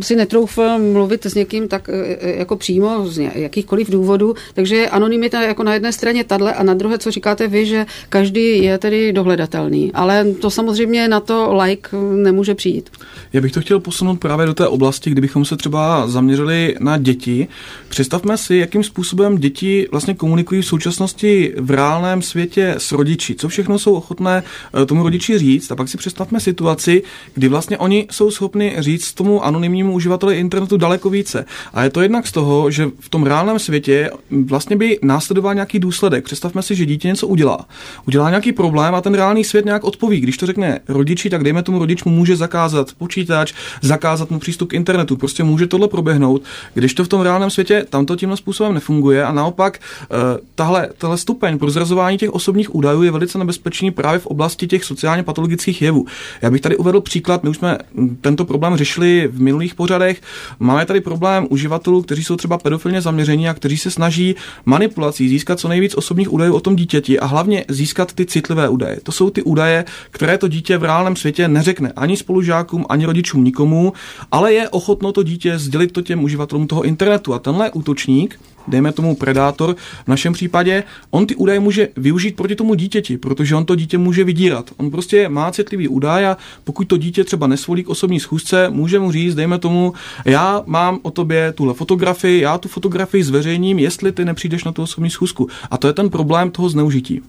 si 0.00 0.16
netroufl 0.16 0.78
mluvit 0.78 1.26
s 1.26 1.34
někým 1.34 1.68
tak 1.68 1.88
e, 1.88 2.38
jako 2.38 2.56
přímo 2.56 3.08
z 3.08 3.30
jakýchkoliv 3.34 3.90
důvodů. 3.90 4.34
Takže 4.54 4.76
je 4.76 4.88
anonymita 4.88 5.42
jako 5.42 5.62
na 5.62 5.74
jedné 5.74 5.92
straně 5.92 6.24
tadle 6.24 6.54
a 6.54 6.62
na 6.62 6.74
druhé, 6.74 6.98
co 6.98 7.10
říkáte 7.10 7.48
vy, 7.48 7.66
že 7.66 7.86
každý 8.08 8.64
je 8.64 8.78
tedy 8.78 9.12
dohledatelný. 9.12 9.92
Ale 9.94 10.24
to 10.40 10.50
samozřejmě 10.50 11.08
na 11.08 11.20
to 11.20 11.54
like 11.54 11.96
nemůže 11.96 12.54
přijít. 12.54 12.90
Já 13.32 13.40
bych 13.40 13.52
to 13.52 13.60
chtěl 13.60 13.80
posunout 13.80 14.20
právě 14.20 14.46
do 14.46 14.54
té 14.54 14.68
oblasti, 14.68 15.10
kdybychom 15.10 15.44
se 15.44 15.56
třeba 15.56 16.08
zaměřili 16.08 16.51
zaměřili 16.52 16.76
na 16.80 16.96
děti. 16.96 17.48
Představme 17.88 18.36
si, 18.36 18.56
jakým 18.56 18.84
způsobem 18.84 19.38
děti 19.38 19.88
vlastně 19.90 20.14
komunikují 20.14 20.62
v 20.62 20.66
současnosti 20.66 21.54
v 21.56 21.70
reálném 21.70 22.22
světě 22.22 22.74
s 22.78 22.92
rodiči. 22.92 23.34
Co 23.34 23.48
všechno 23.48 23.78
jsou 23.78 23.94
ochotné 23.94 24.42
eh, 24.82 24.86
tomu 24.86 25.02
rodiči 25.02 25.38
říct. 25.38 25.70
A 25.70 25.76
pak 25.76 25.88
si 25.88 25.96
představme 25.96 26.40
situaci, 26.40 27.02
kdy 27.34 27.48
vlastně 27.48 27.78
oni 27.78 28.06
jsou 28.10 28.30
schopni 28.30 28.74
říct 28.78 29.12
tomu 29.12 29.44
anonymnímu 29.44 29.92
uživateli 29.92 30.38
internetu 30.38 30.76
daleko 30.76 31.10
více. 31.10 31.44
A 31.72 31.84
je 31.84 31.90
to 31.90 32.00
jednak 32.00 32.26
z 32.26 32.32
toho, 32.32 32.70
že 32.70 32.88
v 33.00 33.08
tom 33.08 33.24
reálném 33.24 33.58
světě 33.58 34.10
vlastně 34.30 34.76
by 34.76 34.98
následoval 35.02 35.54
nějaký 35.54 35.78
důsledek. 35.78 36.24
Představme 36.24 36.62
si, 36.62 36.74
že 36.74 36.86
dítě 36.86 37.08
něco 37.08 37.26
udělá. 37.26 37.66
Udělá 38.06 38.30
nějaký 38.30 38.52
problém 38.52 38.94
a 38.94 39.00
ten 39.00 39.14
reálný 39.14 39.44
svět 39.44 39.64
nějak 39.64 39.84
odpoví. 39.84 40.20
Když 40.20 40.36
to 40.36 40.46
řekne 40.46 40.80
rodiči, 40.88 41.30
tak 41.30 41.44
dejme 41.44 41.62
tomu 41.62 41.78
rodič 41.78 42.04
mu 42.04 42.12
může 42.12 42.36
zakázat 42.36 42.92
počítač, 42.98 43.52
zakázat 43.82 44.30
mu 44.30 44.38
přístup 44.38 44.68
k 44.68 44.74
internetu. 44.74 45.16
Prostě 45.16 45.44
může 45.44 45.66
tohle 45.66 45.88
proběhnout 45.88 46.41
když 46.74 46.94
to 46.94 47.04
v 47.04 47.08
tom 47.08 47.20
reálném 47.20 47.50
světě 47.50 47.86
tamto 47.90 48.16
tímhle 48.16 48.36
způsobem 48.36 48.74
nefunguje 48.74 49.24
a 49.24 49.32
naopak 49.32 49.78
eh, 50.02 50.16
tahle, 50.54 50.88
tahle 50.98 51.18
stupeň 51.18 51.58
prozrazování 51.58 52.18
těch 52.18 52.30
osobních 52.30 52.74
údajů 52.74 53.02
je 53.02 53.10
velice 53.10 53.38
nebezpečný 53.38 53.90
právě 53.90 54.18
v 54.18 54.26
oblasti 54.26 54.66
těch 54.66 54.84
sociálně 54.84 55.22
patologických 55.22 55.82
jevů. 55.82 56.06
Já 56.42 56.50
bych 56.50 56.60
tady 56.60 56.76
uvedl 56.76 57.00
příklad, 57.00 57.42
my 57.42 57.50
už 57.50 57.56
jsme 57.56 57.78
tento 58.20 58.44
problém 58.44 58.76
řešili 58.76 59.28
v 59.32 59.40
minulých 59.40 59.74
pořadech. 59.74 60.20
Máme 60.58 60.86
tady 60.86 61.00
problém 61.00 61.46
uživatelů, 61.50 62.02
kteří 62.02 62.24
jsou 62.24 62.36
třeba 62.36 62.58
pedofilně 62.58 63.00
zaměření 63.00 63.48
a 63.48 63.54
kteří 63.54 63.78
se 63.78 63.90
snaží 63.90 64.34
manipulací 64.64 65.28
získat 65.28 65.60
co 65.60 65.68
nejvíc 65.68 65.94
osobních 65.94 66.32
údajů 66.32 66.54
o 66.54 66.60
tom 66.60 66.76
dítěti 66.76 67.18
a 67.18 67.26
hlavně 67.26 67.64
získat 67.68 68.12
ty 68.12 68.26
citlivé 68.26 68.68
údaje. 68.68 68.98
To 69.02 69.12
jsou 69.12 69.30
ty 69.30 69.42
údaje, 69.42 69.84
které 70.10 70.38
to 70.38 70.48
dítě 70.48 70.78
v 70.78 70.84
reálném 70.84 71.16
světě 71.16 71.48
neřekne 71.48 71.92
ani 71.96 72.16
spolužákům, 72.16 72.86
ani 72.88 73.06
rodičům 73.06 73.44
nikomu, 73.44 73.92
ale 74.32 74.52
je 74.52 74.68
ochotno 74.68 75.12
to 75.12 75.22
dítě 75.22 75.58
sdělit 75.58 75.92
to 75.92 76.02
těm 76.02 76.24
uživatelům 76.32 76.66
toho 76.66 76.82
internetu. 76.82 77.34
A 77.34 77.38
tenhle 77.38 77.70
útočník, 77.70 78.40
dejme 78.68 78.92
tomu 78.92 79.16
predátor, 79.16 79.76
v 80.04 80.08
našem 80.08 80.32
případě, 80.32 80.84
on 81.10 81.26
ty 81.26 81.34
údaje 81.36 81.60
může 81.60 81.88
využít 81.96 82.36
proti 82.36 82.56
tomu 82.56 82.74
dítěti, 82.74 83.18
protože 83.18 83.54
on 83.54 83.64
to 83.64 83.74
dítě 83.74 83.98
může 83.98 84.24
vydírat. 84.24 84.70
On 84.76 84.90
prostě 84.90 85.28
má 85.28 85.52
citlivý 85.52 85.88
údaj 85.88 86.26
a 86.26 86.36
pokud 86.64 86.88
to 86.88 86.96
dítě 86.96 87.24
třeba 87.24 87.46
nesvolí 87.46 87.84
k 87.84 87.88
osobní 87.88 88.20
schůzce, 88.20 88.70
může 88.70 88.98
mu 88.98 89.12
říct, 89.12 89.34
dejme 89.34 89.58
tomu, 89.58 89.92
já 90.24 90.62
mám 90.66 90.98
o 91.02 91.10
tobě 91.10 91.52
tuhle 91.52 91.74
fotografii, 91.74 92.40
já 92.40 92.58
tu 92.58 92.68
fotografii 92.68 93.24
zveřejním, 93.24 93.78
jestli 93.78 94.12
ty 94.12 94.24
nepřijdeš 94.24 94.64
na 94.64 94.72
tu 94.72 94.82
osobní 94.82 95.10
schůzku. 95.10 95.48
A 95.70 95.76
to 95.76 95.86
je 95.86 95.92
ten 95.92 96.10
problém 96.10 96.50
toho 96.50 96.68
zneužití. 96.68 97.20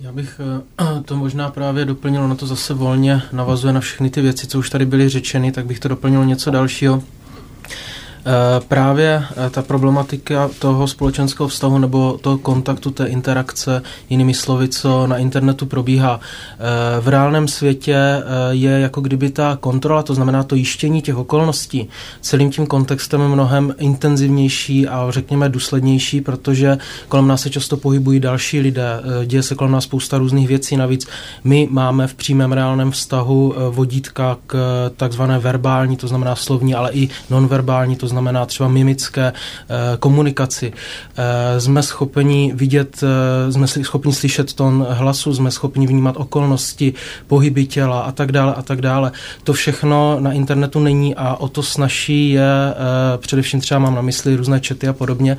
Já 0.00 0.12
bych 0.12 0.40
eh, 0.80 1.02
to 1.04 1.16
možná 1.16 1.50
právě 1.50 1.84
doplnil, 1.84 2.28
na 2.28 2.34
to 2.34 2.46
zase 2.46 2.74
volně 2.74 3.22
navazuje 3.32 3.72
na 3.72 3.80
všechny 3.80 4.10
ty 4.10 4.20
věci, 4.20 4.46
co 4.46 4.58
už 4.58 4.70
tady 4.70 4.86
byly 4.86 5.08
řečeny, 5.08 5.52
tak 5.52 5.66
bych 5.66 5.80
to 5.80 5.88
doplnil 5.88 6.24
něco 6.24 6.50
dalšího. 6.50 7.02
Eh, 8.28 8.60
právě 8.68 9.24
eh, 9.46 9.50
ta 9.50 9.62
problematika 9.62 10.50
toho 10.58 10.88
společenského 10.88 11.48
vztahu 11.48 11.78
nebo 11.78 12.18
toho 12.20 12.38
kontaktu, 12.38 12.90
té 12.90 13.06
interakce, 13.06 13.82
jinými 14.10 14.34
slovy, 14.34 14.68
co 14.68 15.06
na 15.06 15.18
internetu 15.18 15.66
probíhá. 15.66 16.20
Eh, 16.20 17.00
v 17.00 17.08
reálném 17.08 17.48
světě 17.48 17.96
je 18.50 18.70
jako 18.70 19.00
kdyby 19.00 19.30
ta 19.30 19.56
kontrola, 19.60 20.02
to 20.02 20.14
znamená 20.14 20.42
to 20.42 20.54
jištění 20.54 21.02
těch 21.02 21.16
okolností, 21.16 21.88
celým 22.20 22.50
tím 22.50 22.66
kontextem 22.66 23.28
mnohem 23.28 23.74
intenzivnější 23.78 24.88
a 24.88 25.06
řekněme 25.10 25.48
důslednější, 25.48 26.20
protože 26.20 26.78
kolem 27.08 27.28
nás 27.28 27.42
se 27.42 27.50
často 27.50 27.76
pohybují 27.76 28.20
další 28.20 28.60
lidé, 28.60 29.00
děje 29.26 29.42
se 29.42 29.54
kolem 29.54 29.72
nás 29.72 29.84
spousta 29.84 30.18
různých 30.18 30.48
věcí. 30.48 30.76
Navíc 30.76 31.06
my 31.44 31.68
máme 31.70 32.06
v 32.06 32.14
přímém 32.14 32.52
reálném 32.52 32.90
vztahu 32.90 33.54
vodítka 33.70 34.36
k 34.46 34.56
takzvané 34.96 35.38
verbální, 35.38 35.96
to 35.96 36.08
znamená 36.08 36.36
slovní, 36.36 36.74
ale 36.74 36.92
i 36.92 37.08
nonverbální, 37.30 37.96
to 37.96 38.08
znamená 38.08 38.17
třeba 38.48 38.68
mimické 38.68 39.32
eh, 39.32 39.96
komunikaci. 39.98 40.72
Eh, 41.16 41.60
jsme 41.60 41.82
schopni 41.82 42.52
vidět, 42.54 43.04
eh, 43.48 43.52
jsme 43.52 43.66
schopni 43.68 44.12
slyšet 44.12 44.52
tón 44.52 44.86
hlasu, 44.90 45.34
jsme 45.34 45.50
schopni 45.50 45.86
vnímat 45.86 46.16
okolnosti, 46.16 46.94
pohyby 47.26 47.66
těla 47.66 48.00
a 48.00 48.12
tak 48.12 48.32
dále 48.32 48.54
a 48.54 48.62
tak 48.62 48.80
dále. 48.80 49.12
To 49.44 49.52
všechno 49.52 50.16
na 50.20 50.32
internetu 50.32 50.80
není 50.80 51.14
a 51.14 51.34
o 51.34 51.48
to 51.48 51.62
snaží 51.62 52.30
je, 52.30 52.48
především 53.16 53.60
třeba 53.60 53.80
mám 53.80 53.94
na 53.94 54.02
mysli 54.02 54.36
různé 54.36 54.60
čety 54.60 54.88
a 54.88 54.92
podobně, 54.92 55.36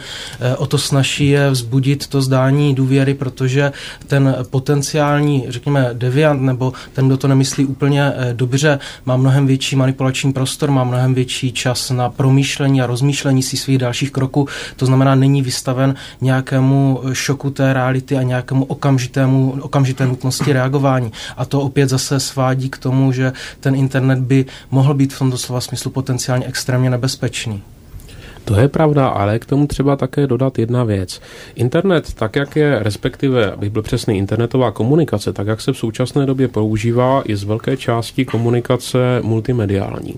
o 0.57 0.65
to 0.65 0.77
snaží 0.77 1.29
je 1.29 1.49
vzbudit 1.49 2.07
to 2.07 2.21
zdání 2.21 2.75
důvěry, 2.75 3.13
protože 3.13 3.71
ten 4.07 4.35
potenciální, 4.49 5.45
řekněme, 5.49 5.89
deviant 5.93 6.41
nebo 6.41 6.73
ten, 6.93 7.07
kdo 7.07 7.17
to 7.17 7.27
nemyslí 7.27 7.65
úplně 7.65 8.13
dobře, 8.33 8.79
má 9.05 9.17
mnohem 9.17 9.47
větší 9.47 9.75
manipulační 9.75 10.33
prostor, 10.33 10.71
má 10.71 10.83
mnohem 10.83 11.13
větší 11.13 11.51
čas 11.51 11.89
na 11.89 12.09
promýšlení 12.09 12.58
přemýšlení 12.59 12.81
a 12.81 12.87
rozmýšlení 12.87 13.43
si 13.43 13.57
svých 13.57 13.77
dalších 13.77 14.11
kroků. 14.11 14.47
To 14.75 14.85
znamená, 14.85 15.15
není 15.15 15.41
vystaven 15.41 15.95
nějakému 16.21 17.01
šoku 17.13 17.49
té 17.49 17.73
reality 17.73 18.17
a 18.17 18.23
nějakému 18.23 18.65
okamžitému, 18.65 19.57
okamžité 19.61 20.05
nutnosti 20.05 20.53
reagování. 20.53 21.11
A 21.37 21.45
to 21.45 21.61
opět 21.61 21.89
zase 21.89 22.19
svádí 22.19 22.69
k 22.69 22.77
tomu, 22.77 23.11
že 23.11 23.33
ten 23.59 23.75
internet 23.75 24.19
by 24.19 24.45
mohl 24.71 24.93
být 24.93 25.13
v 25.13 25.19
tomto 25.19 25.37
slova 25.37 25.61
smyslu 25.61 25.91
potenciálně 25.91 26.45
extrémně 26.45 26.89
nebezpečný. 26.89 27.63
To 28.45 28.59
je 28.59 28.67
pravda, 28.67 29.07
ale 29.07 29.39
k 29.39 29.45
tomu 29.45 29.67
třeba 29.67 29.95
také 29.95 30.27
dodat 30.27 30.59
jedna 30.59 30.83
věc. 30.83 31.21
Internet, 31.55 32.13
tak 32.13 32.35
jak 32.35 32.55
je, 32.55 32.79
respektive, 32.79 33.51
abych 33.51 33.69
byl 33.69 33.81
přesný, 33.81 34.17
internetová 34.17 34.71
komunikace, 34.71 35.33
tak 35.33 35.47
jak 35.47 35.61
se 35.61 35.73
v 35.73 35.77
současné 35.77 36.25
době 36.25 36.47
používá, 36.47 37.23
je 37.25 37.37
z 37.37 37.43
velké 37.43 37.77
části 37.77 38.25
komunikace 38.25 38.99
multimediální. 39.21 40.13
E, 40.13 40.17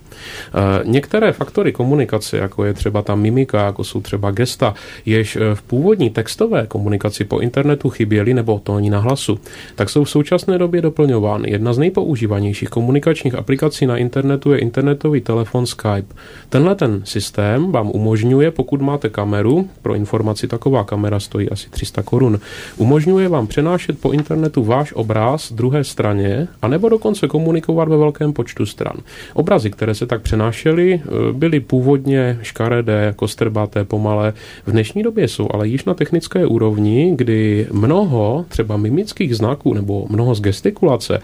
některé 0.83 1.31
faktory 1.31 1.71
komunikace, 1.71 2.37
jako 2.37 2.65
je 2.65 2.73
třeba 2.73 3.01
ta 3.01 3.15
mimika, 3.15 3.65
jako 3.65 3.83
jsou 3.83 4.01
třeba 4.01 4.31
gesta, 4.31 4.73
jež 5.05 5.35
e, 5.35 5.55
v 5.55 5.61
původní 5.61 6.09
textové 6.09 6.67
komunikaci 6.67 7.23
po 7.23 7.39
internetu 7.39 7.89
chyběly 7.89 8.33
nebo 8.33 8.59
tóní 8.63 8.89
na 8.89 8.99
hlasu, 8.99 9.39
tak 9.75 9.89
jsou 9.89 10.03
v 10.03 10.09
současné 10.09 10.57
době 10.57 10.81
doplňovány. 10.81 11.51
Jedna 11.51 11.73
z 11.73 11.77
nejpoužívanějších 11.77 12.69
komunikačních 12.69 13.35
aplikací 13.35 13.85
na 13.85 13.97
internetu 13.97 14.53
je 14.53 14.59
internetový 14.59 15.21
telefon 15.21 15.65
Skype. 15.65 16.13
Tenhle 16.49 16.75
ten 16.75 17.01
systém 17.03 17.71
vám 17.71 17.91
umožňuje 17.93 18.10
umožňuje, 18.11 18.51
pokud 18.51 18.81
máte 18.81 19.09
kameru, 19.09 19.69
pro 19.81 19.95
informaci 19.95 20.47
taková 20.47 20.83
kamera 20.83 21.19
stojí 21.19 21.49
asi 21.49 21.69
300 21.69 22.03
korun, 22.03 22.39
umožňuje 22.77 23.29
vám 23.29 23.47
přenášet 23.47 23.99
po 23.99 24.11
internetu 24.11 24.63
váš 24.63 24.93
obraz 24.93 25.51
druhé 25.53 25.83
straně, 25.83 26.47
anebo 26.61 26.89
dokonce 26.89 27.27
komunikovat 27.27 27.89
ve 27.89 27.97
velkém 27.97 28.33
počtu 28.33 28.65
stran. 28.65 28.97
Obrazy, 29.33 29.71
které 29.71 29.95
se 29.95 30.05
tak 30.05 30.21
přenášely, 30.21 31.01
eh, 31.03 31.33
byly 31.33 31.59
původně 31.59 32.39
škaredé, 32.41 33.13
kostrbaté, 33.15 33.83
pomalé. 33.83 34.33
V 34.65 34.71
dnešní 34.71 35.03
době 35.03 35.27
jsou 35.27 35.47
ale 35.53 35.67
již 35.67 35.85
na 35.85 35.93
technické 35.93 36.45
úrovni, 36.45 37.13
kdy 37.15 37.67
mnoho 37.71 38.45
třeba 38.49 38.77
mimických 38.77 39.35
znaků 39.35 39.73
nebo 39.73 40.05
mnoho 40.09 40.35
z 40.35 40.41
gestikulace 40.41 41.21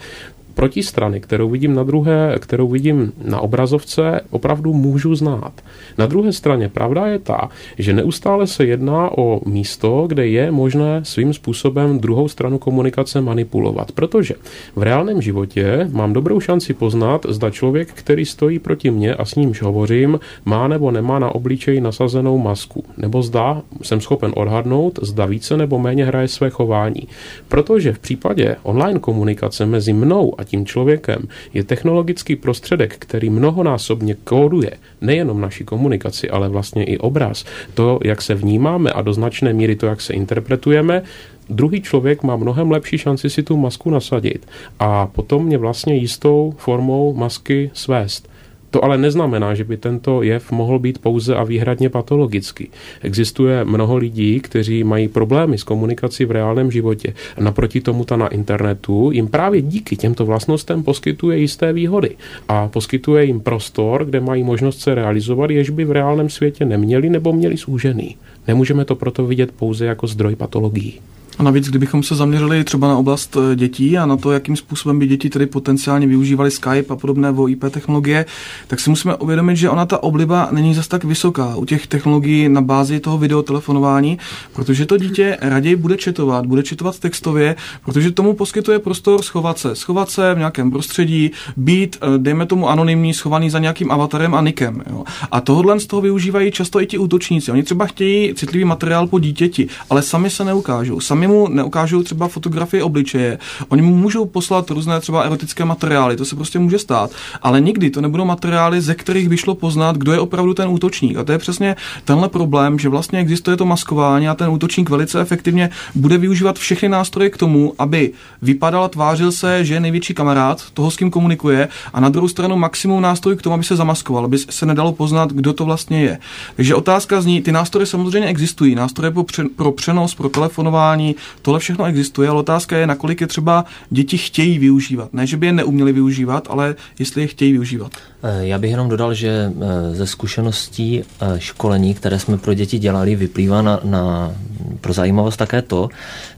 protistrany, 0.58 1.20
kterou 1.20 1.50
vidím 1.50 1.74
na 1.74 1.82
druhé, 1.82 2.34
kterou 2.38 2.68
vidím 2.68 3.12
na 3.24 3.40
obrazovce, 3.40 4.20
opravdu 4.30 4.72
můžu 4.72 5.14
znát. 5.14 5.52
Na 5.98 6.06
druhé 6.06 6.32
straně 6.32 6.68
pravda 6.68 7.06
je 7.06 7.18
ta, 7.18 7.48
že 7.78 7.92
neustále 7.92 8.46
se 8.46 8.64
jedná 8.66 9.18
o 9.18 9.40
místo, 9.46 10.04
kde 10.08 10.26
je 10.26 10.50
možné 10.50 11.00
svým 11.04 11.32
způsobem 11.34 11.98
druhou 11.98 12.28
stranu 12.28 12.58
komunikace 12.58 13.20
manipulovat. 13.20 13.92
Protože 13.92 14.34
v 14.76 14.82
reálném 14.82 15.22
životě 15.22 15.88
mám 15.92 16.12
dobrou 16.12 16.40
šanci 16.40 16.74
poznat, 16.74 17.26
zda 17.28 17.50
člověk, 17.50 17.88
který 17.94 18.24
stojí 18.24 18.58
proti 18.58 18.90
mně 18.90 19.14
a 19.14 19.24
s 19.24 19.34
nímž 19.34 19.62
hovořím, 19.62 20.20
má 20.44 20.68
nebo 20.68 20.90
nemá 20.90 21.18
na 21.18 21.34
obličeji 21.34 21.80
nasazenou 21.80 22.38
masku. 22.38 22.84
Nebo 22.96 23.22
zda 23.22 23.62
jsem 23.82 24.00
schopen 24.00 24.32
odhadnout, 24.36 24.98
zda 25.02 25.26
více 25.26 25.56
nebo 25.56 25.78
méně 25.78 26.04
hraje 26.04 26.28
své 26.28 26.50
chování. 26.50 27.08
Protože 27.48 27.92
v 27.92 27.98
případě 27.98 28.56
online 28.62 28.98
komunikace 28.98 29.66
mezi 29.66 29.92
mnou 29.92 30.34
a 30.38 30.47
tím 30.48 30.66
člověkem 30.66 31.28
je 31.54 31.64
technologický 31.64 32.36
prostředek, 32.36 32.96
který 32.98 33.30
mnohonásobně 33.30 34.16
kóduje 34.24 34.70
nejenom 35.00 35.40
naši 35.40 35.64
komunikaci, 35.64 36.30
ale 36.30 36.48
vlastně 36.48 36.84
i 36.84 36.98
obraz, 36.98 37.44
to, 37.74 37.98
jak 38.04 38.22
se 38.22 38.34
vnímáme 38.34 38.92
a 38.92 39.02
do 39.02 39.12
značné 39.12 39.52
míry 39.52 39.76
to, 39.76 39.86
jak 39.86 40.00
se 40.00 40.12
interpretujeme, 40.12 41.02
druhý 41.50 41.82
člověk 41.82 42.22
má 42.22 42.36
mnohem 42.36 42.70
lepší 42.70 42.98
šanci 42.98 43.30
si 43.30 43.42
tu 43.42 43.56
masku 43.56 43.90
nasadit 43.90 44.48
a 44.78 45.06
potom 45.06 45.44
mě 45.44 45.58
vlastně 45.58 45.94
jistou 45.94 46.54
formou 46.58 47.14
masky 47.14 47.70
svést. 47.74 48.27
To 48.70 48.84
ale 48.84 48.98
neznamená, 48.98 49.54
že 49.54 49.64
by 49.64 49.76
tento 49.76 50.22
jev 50.22 50.52
mohl 50.52 50.78
být 50.78 50.98
pouze 50.98 51.36
a 51.36 51.44
výhradně 51.44 51.90
patologický. 51.90 52.70
Existuje 53.02 53.64
mnoho 53.64 53.96
lidí, 53.96 54.40
kteří 54.40 54.84
mají 54.84 55.08
problémy 55.08 55.58
s 55.58 55.62
komunikací 55.62 56.24
v 56.24 56.30
reálném 56.30 56.70
životě. 56.70 57.14
Naproti 57.40 57.80
tomu 57.80 58.04
ta 58.04 58.16
na 58.16 58.28
internetu 58.28 59.10
jim 59.12 59.28
právě 59.28 59.62
díky 59.62 59.96
těmto 59.96 60.26
vlastnostem 60.26 60.82
poskytuje 60.82 61.38
jisté 61.38 61.72
výhody 61.72 62.16
a 62.48 62.68
poskytuje 62.68 63.24
jim 63.24 63.40
prostor, 63.40 64.04
kde 64.04 64.20
mají 64.20 64.42
možnost 64.42 64.80
se 64.80 64.94
realizovat, 64.94 65.50
jež 65.50 65.70
by 65.70 65.84
v 65.84 65.92
reálném 65.92 66.28
světě 66.28 66.64
neměli 66.64 67.10
nebo 67.10 67.32
měli 67.32 67.56
zúžený. 67.56 68.16
Nemůžeme 68.48 68.84
to 68.84 68.96
proto 68.96 69.26
vidět 69.26 69.50
pouze 69.52 69.86
jako 69.86 70.06
zdroj 70.06 70.36
patologií. 70.36 71.00
A 71.38 71.42
navíc, 71.42 71.68
kdybychom 71.68 72.02
se 72.02 72.14
zaměřili 72.14 72.64
třeba 72.64 72.88
na 72.88 72.98
oblast 72.98 73.36
eh, 73.36 73.56
dětí 73.56 73.98
a 73.98 74.06
na 74.06 74.16
to, 74.16 74.32
jakým 74.32 74.56
způsobem 74.56 74.98
by 74.98 75.06
děti 75.06 75.30
tedy 75.30 75.46
potenciálně 75.46 76.06
využívaly 76.06 76.50
Skype 76.50 76.92
a 76.92 76.96
podobné 76.96 77.32
VoIP 77.32 77.64
technologie, 77.70 78.26
tak 78.66 78.80
si 78.80 78.90
musíme 78.90 79.14
uvědomit, 79.16 79.56
že 79.56 79.70
ona 79.70 79.86
ta 79.86 80.02
obliba 80.02 80.48
není 80.52 80.74
zas 80.74 80.88
tak 80.88 81.04
vysoká 81.04 81.56
u 81.56 81.64
těch 81.64 81.86
technologií 81.86 82.48
na 82.48 82.60
bázi 82.60 83.00
toho 83.00 83.18
videotelefonování, 83.18 84.18
protože 84.52 84.86
to 84.86 84.96
dítě 84.96 85.38
raději 85.40 85.76
bude 85.76 85.96
četovat, 85.96 86.46
bude 86.46 86.62
četovat 86.62 86.98
textově, 86.98 87.56
protože 87.84 88.10
tomu 88.10 88.34
poskytuje 88.34 88.78
prostor 88.78 89.22
schovat 89.22 89.58
se, 89.58 89.74
schovat 89.74 90.10
se 90.10 90.34
v 90.34 90.38
nějakém 90.38 90.70
prostředí, 90.70 91.30
být, 91.56 91.96
eh, 92.02 92.18
dejme 92.18 92.46
tomu, 92.46 92.68
anonymní, 92.68 93.14
schovaný 93.14 93.50
za 93.50 93.58
nějakým 93.58 93.90
avatarem 93.90 94.34
a 94.34 94.40
nikem. 94.40 94.82
Jo. 94.90 95.04
A 95.30 95.40
tohle 95.40 95.80
z 95.80 95.86
toho 95.86 96.02
využívají 96.02 96.50
často 96.50 96.80
i 96.80 96.86
ti 96.86 96.98
útočníci. 96.98 97.52
Oni 97.52 97.62
třeba 97.62 97.86
chtějí 97.86 98.34
citlivý 98.34 98.64
materiál 98.64 99.06
po 99.06 99.18
dítěti, 99.18 99.68
ale 99.90 100.02
sami 100.02 100.30
se 100.30 100.44
neukážou. 100.44 101.00
Sami 101.00 101.27
mu 101.28 101.48
neukážou 101.48 102.02
třeba 102.02 102.28
fotografie 102.28 102.84
obličeje, 102.84 103.38
oni 103.68 103.82
mu 103.82 103.96
můžou 103.96 104.24
poslat 104.24 104.70
různé 104.70 105.00
třeba 105.00 105.22
erotické 105.22 105.64
materiály, 105.64 106.16
to 106.16 106.24
se 106.24 106.36
prostě 106.36 106.58
může 106.58 106.78
stát, 106.78 107.10
ale 107.42 107.60
nikdy 107.60 107.90
to 107.90 108.00
nebudou 108.00 108.24
materiály, 108.24 108.80
ze 108.80 108.94
kterých 108.94 109.28
by 109.28 109.36
šlo 109.36 109.54
poznat, 109.54 109.96
kdo 109.96 110.12
je 110.12 110.20
opravdu 110.20 110.54
ten 110.54 110.68
útočník. 110.68 111.16
A 111.16 111.24
to 111.24 111.32
je 111.32 111.38
přesně 111.38 111.76
tenhle 112.04 112.28
problém, 112.28 112.78
že 112.78 112.88
vlastně 112.88 113.18
existuje 113.18 113.56
to 113.56 113.66
maskování 113.66 114.28
a 114.28 114.34
ten 114.34 114.50
útočník 114.50 114.90
velice 114.90 115.20
efektivně 115.20 115.70
bude 115.94 116.18
využívat 116.18 116.58
všechny 116.58 116.88
nástroje 116.88 117.30
k 117.30 117.36
tomu, 117.36 117.74
aby 117.78 118.12
vypadal 118.42 118.84
a 118.84 118.88
tvářil 118.88 119.32
se, 119.32 119.64
že 119.64 119.74
je 119.74 119.80
největší 119.80 120.14
kamarád 120.14 120.70
toho, 120.74 120.90
s 120.90 120.96
kým 120.96 121.10
komunikuje, 121.10 121.68
a 121.92 122.00
na 122.00 122.08
druhou 122.08 122.28
stranu 122.28 122.56
maximum 122.56 123.02
nástrojů 123.02 123.36
k 123.36 123.42
tomu, 123.42 123.54
aby 123.54 123.64
se 123.64 123.76
zamaskoval, 123.76 124.24
aby 124.24 124.38
se 124.38 124.66
nedalo 124.66 124.92
poznat, 124.92 125.32
kdo 125.32 125.52
to 125.52 125.64
vlastně 125.64 126.02
je. 126.02 126.18
Takže 126.56 126.74
otázka 126.74 127.20
zní, 127.20 127.42
ty 127.42 127.52
nástroje 127.52 127.86
samozřejmě 127.86 128.28
existují, 128.28 128.74
nástroje 128.74 129.12
pro 129.56 129.72
přenos, 129.72 130.14
pro 130.14 130.28
telefonování, 130.28 131.16
Tohle 131.42 131.60
všechno 131.60 131.84
existuje, 131.84 132.28
ale 132.28 132.38
otázka 132.38 132.76
je, 132.76 132.86
nakolik 132.86 133.20
je 133.20 133.26
třeba 133.26 133.64
děti 133.90 134.18
chtějí 134.18 134.58
využívat. 134.58 135.14
Ne, 135.14 135.26
že 135.26 135.36
by 135.36 135.46
je 135.46 135.52
neuměli 135.52 135.92
využívat, 135.92 136.48
ale 136.50 136.74
jestli 136.98 137.22
je 137.22 137.26
chtějí 137.26 137.52
využívat. 137.52 137.92
Eh, 138.22 138.46
já 138.46 138.58
bych 138.58 138.70
jenom 138.70 138.88
dodal, 138.88 139.14
že 139.14 139.28
eh, 139.30 139.94
ze 139.94 140.06
zkušeností 140.06 141.02
eh, 141.02 141.40
školení, 141.40 141.94
které 141.94 142.18
jsme 142.18 142.38
pro 142.38 142.54
děti 142.54 142.78
dělali, 142.78 143.16
vyplývá 143.16 143.62
na, 143.62 143.80
na, 143.84 144.34
pro 144.80 144.92
zajímavost 144.92 145.36
také 145.36 145.62
to, 145.62 145.88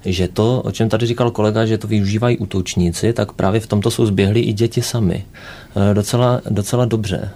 že 0.05 0.29
to, 0.29 0.63
o 0.65 0.71
čem 0.71 0.89
tady 0.89 1.07
říkal 1.07 1.31
kolega, 1.31 1.67
že 1.67 1.79
to 1.79 1.89
využívají 1.89 2.39
útočníci, 2.39 3.13
tak 3.13 3.33
právě 3.33 3.61
v 3.61 3.67
tomto 3.67 3.91
jsou 3.91 4.07
zběhli 4.07 4.41
i 4.41 4.53
děti 4.53 4.83
sami. 4.83 5.25
Docela, 5.93 6.41
docela 6.51 6.85
dobře. 6.85 7.31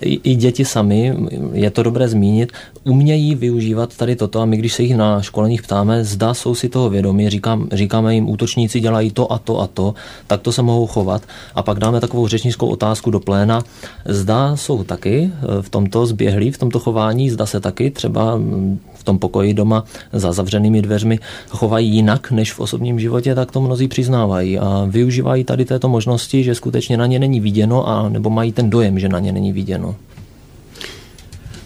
I, 0.00 0.20
I 0.24 0.34
děti 0.34 0.64
sami, 0.64 1.16
je 1.52 1.70
to 1.70 1.82
dobré 1.82 2.08
zmínit, 2.08 2.52
umějí 2.84 3.34
využívat 3.34 3.96
tady 3.96 4.16
toto 4.16 4.40
a 4.40 4.44
my, 4.44 4.56
když 4.56 4.72
se 4.72 4.82
jich 4.82 4.96
na 4.96 5.22
školeních 5.22 5.62
ptáme, 5.62 6.04
zda 6.04 6.34
jsou 6.34 6.54
si 6.54 6.68
toho 6.68 6.90
vědomí, 6.90 7.30
říkám, 7.30 7.68
říkáme 7.72 8.14
jim, 8.14 8.28
útočníci 8.28 8.80
dělají 8.80 9.10
to 9.10 9.32
a 9.32 9.38
to 9.38 9.60
a 9.60 9.66
to, 9.66 9.94
tak 10.26 10.40
to 10.40 10.52
se 10.52 10.62
mohou 10.62 10.86
chovat 10.86 11.22
a 11.54 11.62
pak 11.62 11.78
dáme 11.78 12.00
takovou 12.00 12.28
řečnickou 12.28 12.68
otázku 12.68 13.10
do 13.10 13.20
pléna, 13.20 13.62
Zda 14.04 14.56
jsou 14.56 14.84
taky 14.84 15.30
eh, 15.32 15.62
v 15.62 15.68
tomto 15.68 16.06
zběhlí, 16.06 16.50
v 16.50 16.58
tomto 16.58 16.78
chování, 16.78 17.30
zda 17.30 17.46
se 17.46 17.60
taky 17.60 17.90
třeba 17.90 18.36
mm, 18.36 18.78
v 18.94 19.04
tom 19.04 19.18
pokoji 19.18 19.54
doma 19.54 19.84
za 20.12 20.32
zavřenými 20.32 20.82
dveřmi 20.82 21.18
chovají 21.48 21.88
jinak 21.88 22.30
než 22.30 22.52
v 22.52 22.60
osobním 22.60 23.00
životě, 23.00 23.34
tak 23.34 23.52
to 23.52 23.60
mnozí 23.60 23.88
přiznávají 23.88 24.58
a 24.58 24.86
využívají 24.88 25.44
tady 25.44 25.64
této 25.64 25.88
možnosti, 25.88 26.44
že 26.44 26.54
skutečně 26.54 26.96
na 26.96 27.06
ně 27.06 27.18
není 27.18 27.40
viděno 27.40 27.88
a 27.88 28.08
nebo 28.08 28.30
mají 28.30 28.52
ten 28.52 28.70
dojem, 28.70 28.98
že 28.98 29.08
na 29.08 29.18
ně 29.18 29.32
není 29.32 29.52
viděno. 29.52 29.94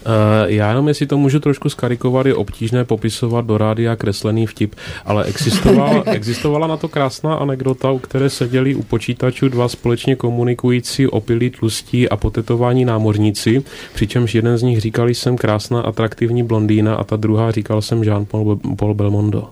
Eh, 0.06 0.52
já 0.52 0.68
jenom, 0.68 0.88
jestli 0.88 1.06
to 1.06 1.18
můžu 1.18 1.40
trošku 1.40 1.68
skarikovat, 1.68 2.26
je 2.26 2.34
obtížné 2.34 2.84
popisovat 2.84 3.46
do 3.46 3.58
rádia 3.58 3.96
kreslený 3.96 4.46
vtip, 4.46 4.74
ale 5.04 5.24
existovala, 5.24 6.02
existovala 6.12 6.66
na 6.66 6.76
to 6.76 6.88
krásná 6.88 7.34
anekdota, 7.34 7.90
u 7.90 7.98
které 7.98 8.30
seděli 8.30 8.74
u 8.74 8.82
počítačů 8.82 9.48
dva 9.48 9.68
společně 9.68 10.16
komunikující 10.16 11.06
opilí 11.06 11.50
tlustí 11.50 12.08
a 12.08 12.16
potetování 12.16 12.84
námořníci, 12.84 13.64
přičemž 13.94 14.34
jeden 14.34 14.58
z 14.58 14.62
nich 14.62 14.80
říkal, 14.80 15.08
jsem 15.08 15.36
krásná, 15.36 15.80
atraktivní 15.80 16.42
blondýna 16.42 16.94
a 16.94 17.04
ta 17.04 17.16
druhá 17.16 17.50
říkal 17.50 17.82
jsem 17.82 18.02
Jean-Paul 18.02 18.76
Paul 18.76 18.94
Belmondo. 18.94 19.50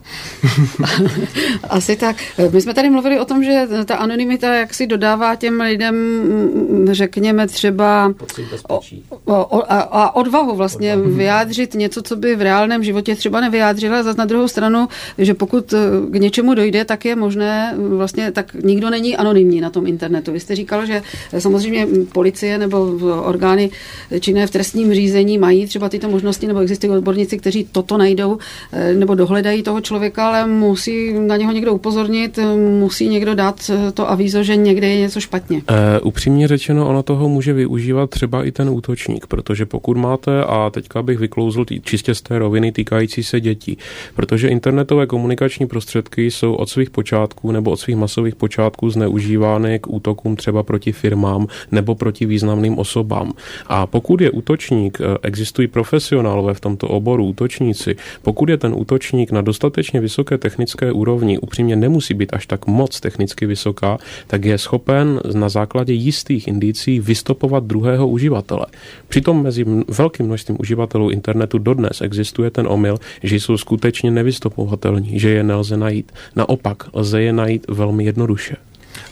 Asi 1.70 1.96
tak. 1.96 2.16
My 2.50 2.60
jsme 2.60 2.74
tady 2.74 2.90
mluvili 2.90 3.20
o 3.20 3.24
tom, 3.24 3.44
že 3.44 3.66
ta 3.84 3.96
anonymita 3.96 4.54
jak 4.54 4.74
si 4.74 4.86
dodává 4.86 5.34
těm 5.34 5.60
lidem, 5.60 5.94
řekněme 6.92 7.46
třeba 7.46 8.14
o, 8.68 8.80
o, 9.24 9.44
o, 9.44 9.72
a, 9.72 9.80
a 9.80 10.14
odvahu 10.14 10.41
odvahu 10.42 10.56
vlastně 10.56 10.96
odvahu. 10.96 11.16
vyjádřit 11.16 11.74
něco, 11.74 12.02
co 12.02 12.16
by 12.16 12.36
v 12.36 12.42
reálném 12.42 12.84
životě 12.84 13.16
třeba 13.16 13.40
nevyjádřila. 13.40 14.02
Zase 14.02 14.18
na 14.18 14.24
druhou 14.24 14.48
stranu, 14.48 14.88
že 15.18 15.34
pokud 15.34 15.72
eh, 15.72 15.78
k 16.10 16.14
něčemu 16.14 16.54
dojde, 16.54 16.84
tak 16.84 17.04
je 17.04 17.16
možné, 17.16 17.74
eh, 17.74 17.96
vlastně 17.96 18.32
tak 18.32 18.54
nikdo 18.54 18.90
není 18.90 19.16
anonymní 19.16 19.60
na 19.60 19.70
tom 19.70 19.86
internetu. 19.86 20.32
Vy 20.32 20.40
jste 20.40 20.54
říkal, 20.56 20.86
že 20.86 21.02
samozřejmě 21.38 21.86
policie 22.12 22.58
nebo 22.58 22.98
orgány 23.22 23.70
činné 24.20 24.46
v 24.46 24.50
trestním 24.50 24.94
řízení 24.94 25.38
mají 25.38 25.66
třeba 25.66 25.88
tyto 25.88 26.08
možnosti, 26.08 26.46
nebo 26.46 26.60
existují 26.60 26.92
odborníci, 26.92 27.38
kteří 27.38 27.68
toto 27.72 27.96
najdou 27.96 28.38
eh, 28.72 28.94
nebo 28.94 29.14
dohledají 29.14 29.62
toho 29.62 29.80
člověka, 29.80 30.28
ale 30.28 30.46
musí 30.46 31.12
na 31.12 31.36
něho 31.36 31.52
někdo 31.52 31.74
upozornit, 31.74 32.38
musí 32.78 33.08
někdo 33.08 33.34
dát 33.34 33.70
to 33.94 34.10
avízo, 34.10 34.42
že 34.42 34.56
někde 34.56 34.88
je 34.88 35.00
něco 35.00 35.20
špatně. 35.20 35.56
Uh, 35.56 36.06
upřímně 36.08 36.48
řečeno, 36.48 36.88
ono 36.88 37.02
toho 37.02 37.28
může 37.28 37.52
využívat 37.52 38.10
třeba 38.10 38.44
i 38.44 38.52
ten 38.52 38.68
útočník, 38.70 39.26
protože 39.26 39.66
pokud 39.66 39.96
máte 39.96 40.31
máte 40.32 40.44
a 40.44 40.70
teďka 40.70 41.02
bych 41.02 41.18
vyklouzl 41.18 41.64
tý, 41.64 41.80
čistě 41.80 42.14
z 42.14 42.22
té 42.22 42.38
roviny 42.38 42.72
týkající 42.72 43.22
se 43.22 43.40
dětí, 43.40 43.78
protože 44.14 44.48
internetové 44.48 45.06
komunikační 45.06 45.66
prostředky 45.66 46.30
jsou 46.30 46.54
od 46.54 46.68
svých 46.68 46.90
počátků 46.90 47.52
nebo 47.52 47.70
od 47.70 47.76
svých 47.76 47.96
masových 47.96 48.34
počátků 48.34 48.90
zneužívány 48.90 49.78
k 49.78 49.86
útokům 49.88 50.36
třeba 50.36 50.62
proti 50.62 50.92
firmám 50.92 51.46
nebo 51.70 51.94
proti 51.94 52.26
významným 52.26 52.78
osobám. 52.78 53.32
A 53.66 53.86
pokud 53.86 54.20
je 54.20 54.30
útočník, 54.30 54.98
eh, 55.00 55.18
existují 55.22 55.68
profesionálové 55.68 56.54
v 56.54 56.60
tomto 56.60 56.88
oboru, 56.88 57.26
útočníci, 57.26 57.96
pokud 58.22 58.48
je 58.48 58.56
ten 58.56 58.72
útočník 58.76 59.32
na 59.32 59.40
dostatečně 59.40 60.00
vysoké 60.00 60.38
technické 60.38 60.92
úrovni, 60.92 61.38
upřímně 61.38 61.76
nemusí 61.76 62.14
být 62.14 62.34
až 62.34 62.46
tak 62.46 62.66
moc 62.66 63.00
technicky 63.00 63.46
vysoká, 63.46 63.98
tak 64.26 64.44
je 64.44 64.58
schopen 64.58 65.20
na 65.34 65.48
základě 65.48 65.92
jistých 65.92 66.48
indicí 66.48 67.00
vystopovat 67.00 67.64
druhého 67.64 68.08
uživatele. 68.08 68.66
Přitom 69.08 69.42
mezi 69.42 69.64
velkým 69.88 70.21
velkým 70.22 70.28
množstvím 70.28 70.56
uživatelů 70.60 71.10
internetu 71.10 71.58
dodnes 71.58 72.00
existuje 72.00 72.50
ten 72.50 72.66
omyl, 72.66 72.98
že 73.22 73.36
jsou 73.36 73.56
skutečně 73.56 74.10
nevystupovatelní, 74.10 75.18
že 75.18 75.30
je 75.30 75.42
nelze 75.42 75.76
najít. 75.76 76.12
Naopak, 76.36 76.94
lze 76.94 77.22
je 77.22 77.32
najít 77.32 77.66
velmi 77.68 78.04
jednoduše. 78.04 78.56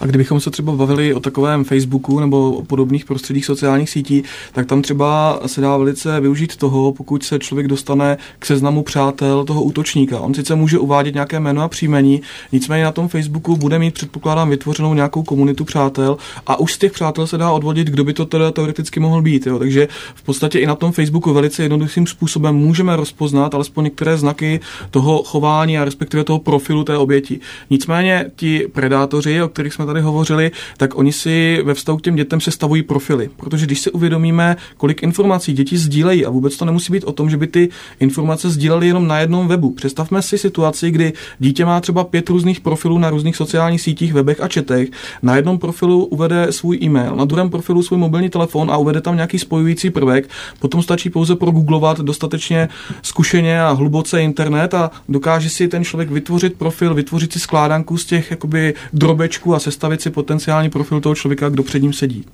A 0.01 0.07
kdybychom 0.07 0.41
se 0.41 0.51
třeba 0.51 0.73
bavili 0.73 1.15
o 1.15 1.21
takovém 1.21 1.65
Facebooku 1.65 2.21
nebo 2.21 2.53
o 2.53 2.63
podobných 2.63 3.05
prostředích 3.05 3.45
sociálních 3.45 3.91
sítí, 3.91 4.23
tak 4.53 4.67
tam 4.67 4.83
třeba 4.83 5.41
se 5.47 5.61
dá 5.61 5.77
velice 5.77 6.21
využít 6.21 6.57
toho, 6.57 6.93
pokud 6.93 7.23
se 7.23 7.39
člověk 7.39 7.69
dostane 7.69 8.19
k 8.39 8.47
seznamu 8.47 8.83
přátel 8.83 9.45
toho 9.45 9.63
útočníka. 9.63 10.21
On 10.21 10.35
sice 10.35 10.55
může 10.55 10.79
uvádět 10.79 11.15
nějaké 11.15 11.41
jméno 11.41 11.63
a 11.63 11.69
příjmení, 11.69 12.21
nicméně 12.53 12.85
na 12.85 12.93
tom 12.93 13.09
Facebooku 13.09 13.57
bude 13.57 13.79
mít, 13.79 13.95
předpokládám, 13.95 14.51
vytvořenou 14.51 14.95
nějakou 14.95 15.23
komunitu 15.23 15.65
přátel 15.65 16.17
a 16.47 16.61
už 16.61 16.73
z 16.73 16.79
těch 16.79 16.93
přátel 16.93 17.27
se 17.27 17.39
dá 17.39 17.51
odvodit, 17.51 17.89
kdo 17.89 18.05
by 18.05 18.13
to 18.13 18.27
teda 18.27 18.51
teoreticky 18.51 19.01
mohl 19.01 19.23
být. 19.23 19.47
Jo. 19.47 19.59
Takže 19.59 19.89
v 20.15 20.23
podstatě 20.23 20.59
i 20.59 20.67
na 20.67 20.75
tom 20.75 20.93
Facebooku 20.93 21.33
velice 21.33 21.63
jednoduchým 21.63 22.07
způsobem 22.07 22.55
můžeme 22.57 22.97
rozpoznat 22.97 23.55
alespoň 23.55 23.85
některé 23.85 24.17
znaky 24.17 24.61
toho 24.91 25.23
chování 25.23 25.79
a 25.79 25.85
respektive 25.85 26.25
toho 26.25 26.39
profilu 26.39 26.85
té 26.85 26.97
oběti. 26.97 27.41
Nicméně 27.71 28.31
ti 28.37 28.67
predátoři, 28.73 29.43
o 29.43 29.49
kterých 29.49 29.73
jsme 29.73 29.87
tady 29.91 30.01
hovořili, 30.01 30.51
tak 30.77 30.99
oni 30.99 31.13
si 31.13 31.63
ve 31.65 31.75
vztahu 31.75 31.99
k 31.99 32.03
těm 32.03 32.17
dětem 32.17 32.41
sestavují 32.41 32.83
profily. 32.83 33.31
Protože 33.37 33.67
když 33.67 33.81
si 33.81 33.91
uvědomíme, 33.91 34.57
kolik 34.77 35.03
informací 35.03 35.53
děti 35.53 35.79
sdílejí, 35.79 36.27
a 36.27 36.31
vůbec 36.31 36.57
to 36.57 36.65
nemusí 36.65 36.93
být 36.93 37.05
o 37.05 37.13
tom, 37.13 37.31
že 37.31 37.37
by 37.37 37.47
ty 37.47 37.69
informace 38.01 38.51
sdíleli 38.51 38.87
jenom 38.87 39.07
na 39.07 39.19
jednom 39.19 39.49
webu. 39.49 39.71
Představme 39.71 40.23
si 40.23 40.39
situaci, 40.39 40.91
kdy 40.91 41.13
dítě 41.39 41.65
má 41.65 41.81
třeba 41.81 42.05
pět 42.05 42.29
různých 42.29 42.61
profilů 42.61 42.99
na 42.99 43.11
různých 43.11 43.37
sociálních 43.37 43.81
sítích, 43.81 44.13
webech 44.13 44.41
a 44.41 44.49
četech. 44.49 44.89
Na 45.23 45.37
jednom 45.37 45.59
profilu 45.59 46.05
uvede 46.05 46.53
svůj 46.53 46.79
e-mail, 46.83 47.17
na 47.17 47.25
druhém 47.25 47.51
profilu 47.51 47.83
svůj 47.83 47.99
mobilní 47.99 48.31
telefon 48.31 48.71
a 48.71 48.77
uvede 48.77 49.01
tam 49.01 49.17
nějaký 49.17 49.39
spojující 49.39 49.91
prvek. 49.91 50.29
Potom 50.59 50.83
stačí 50.83 51.11
pouze 51.11 51.37
progooglovat 51.37 52.01
dostatečně 52.01 52.69
zkušeně 53.03 53.63
a 53.63 53.71
hluboce 53.71 54.23
internet 54.23 54.75
a 54.75 54.91
dokáže 55.09 55.51
si 55.51 55.69
ten 55.69 55.85
člověk 55.85 56.11
vytvořit 56.11 56.55
profil, 56.55 56.95
vytvořit 56.95 57.33
si 57.33 57.41
skládanku 57.41 57.97
z 57.97 58.05
těch 58.05 58.31
jakoby 58.31 58.75
drobečků 58.93 59.55
a 59.55 59.59
sestavit 59.81 60.03
si 60.03 60.11
potenciální 60.11 60.71
profil 60.71 61.01
toho 61.01 61.15
člověka, 61.15 61.49
kdo 61.49 61.63
před 61.63 61.83
ním 61.83 61.93
sedí. 61.93 62.25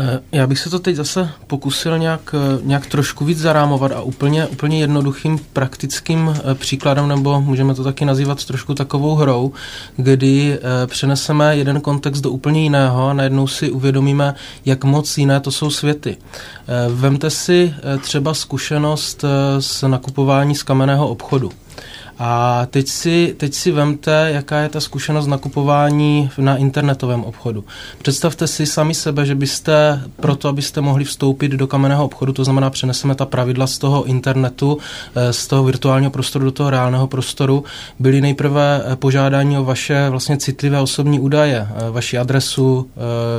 Eh, 0.00 0.20
já 0.32 0.46
bych 0.46 0.58
se 0.58 0.70
to 0.70 0.78
teď 0.78 0.96
zase 0.96 1.30
pokusil 1.46 1.98
nějak, 1.98 2.34
eh, 2.34 2.60
nějak 2.62 2.86
trošku 2.86 3.24
víc 3.24 3.38
zarámovat 3.38 3.92
a 3.92 4.00
úplně, 4.00 4.46
úplně 4.46 4.80
jednoduchým 4.80 5.38
praktickým 5.52 6.34
eh, 6.34 6.54
příkladem, 6.54 7.08
nebo 7.08 7.40
můžeme 7.40 7.74
to 7.74 7.84
taky 7.84 8.04
nazývat 8.04 8.44
trošku 8.44 8.74
takovou 8.74 9.14
hrou, 9.14 9.52
kdy 9.96 10.58
přeneseme 10.86 11.56
jeden 11.56 11.80
kontext 11.80 12.22
do 12.22 12.30
úplně 12.30 12.62
jiného 12.62 13.08
a 13.08 13.12
najednou 13.12 13.46
si 13.46 13.70
uvědomíme, 13.70 14.34
jak 14.64 14.84
moc 14.84 15.18
jiné 15.18 15.40
to 15.40 15.50
jsou 15.50 15.70
světy. 15.70 16.16
Vemte 16.88 17.30
si 17.30 17.74
třeba 18.00 18.34
zkušenost 18.34 19.24
s 19.58 19.88
nakupování 19.88 20.54
z 20.54 20.62
kamenného 20.62 21.08
obchodu. 21.08 21.50
A 22.22 22.66
teď 22.70 22.88
si, 22.88 23.34
teď 23.36 23.54
si 23.54 23.70
vemte, 23.70 24.30
jaká 24.34 24.58
je 24.58 24.68
ta 24.68 24.80
zkušenost 24.80 25.26
nakupování 25.26 26.30
na 26.38 26.56
internetovém 26.56 27.24
obchodu. 27.24 27.64
Představte 28.02 28.46
si 28.46 28.66
sami 28.66 28.94
sebe, 28.94 29.26
že 29.26 29.34
byste, 29.34 30.00
proto 30.16 30.48
abyste 30.48 30.80
mohli 30.80 31.04
vstoupit 31.04 31.52
do 31.52 31.66
kamenného 31.66 32.04
obchodu, 32.04 32.32
to 32.32 32.44
znamená 32.44 32.70
přeneseme 32.70 33.14
ta 33.14 33.26
pravidla 33.26 33.66
z 33.66 33.78
toho 33.78 34.04
internetu, 34.04 34.78
eh, 35.14 35.32
z 35.32 35.46
toho 35.46 35.64
virtuálního 35.64 36.10
prostoru 36.10 36.44
do 36.44 36.50
toho 36.50 36.70
reálného 36.70 37.06
prostoru, 37.06 37.64
byli 37.98 38.20
nejprve 38.20 38.82
eh, 38.84 38.96
požádání 38.96 39.58
o 39.58 39.64
vaše 39.64 40.08
vlastně 40.10 40.36
citlivé 40.36 40.80
osobní 40.80 41.20
údaje, 41.20 41.68
eh, 41.70 41.90
vaši 41.90 42.18
adresu, 42.18 42.90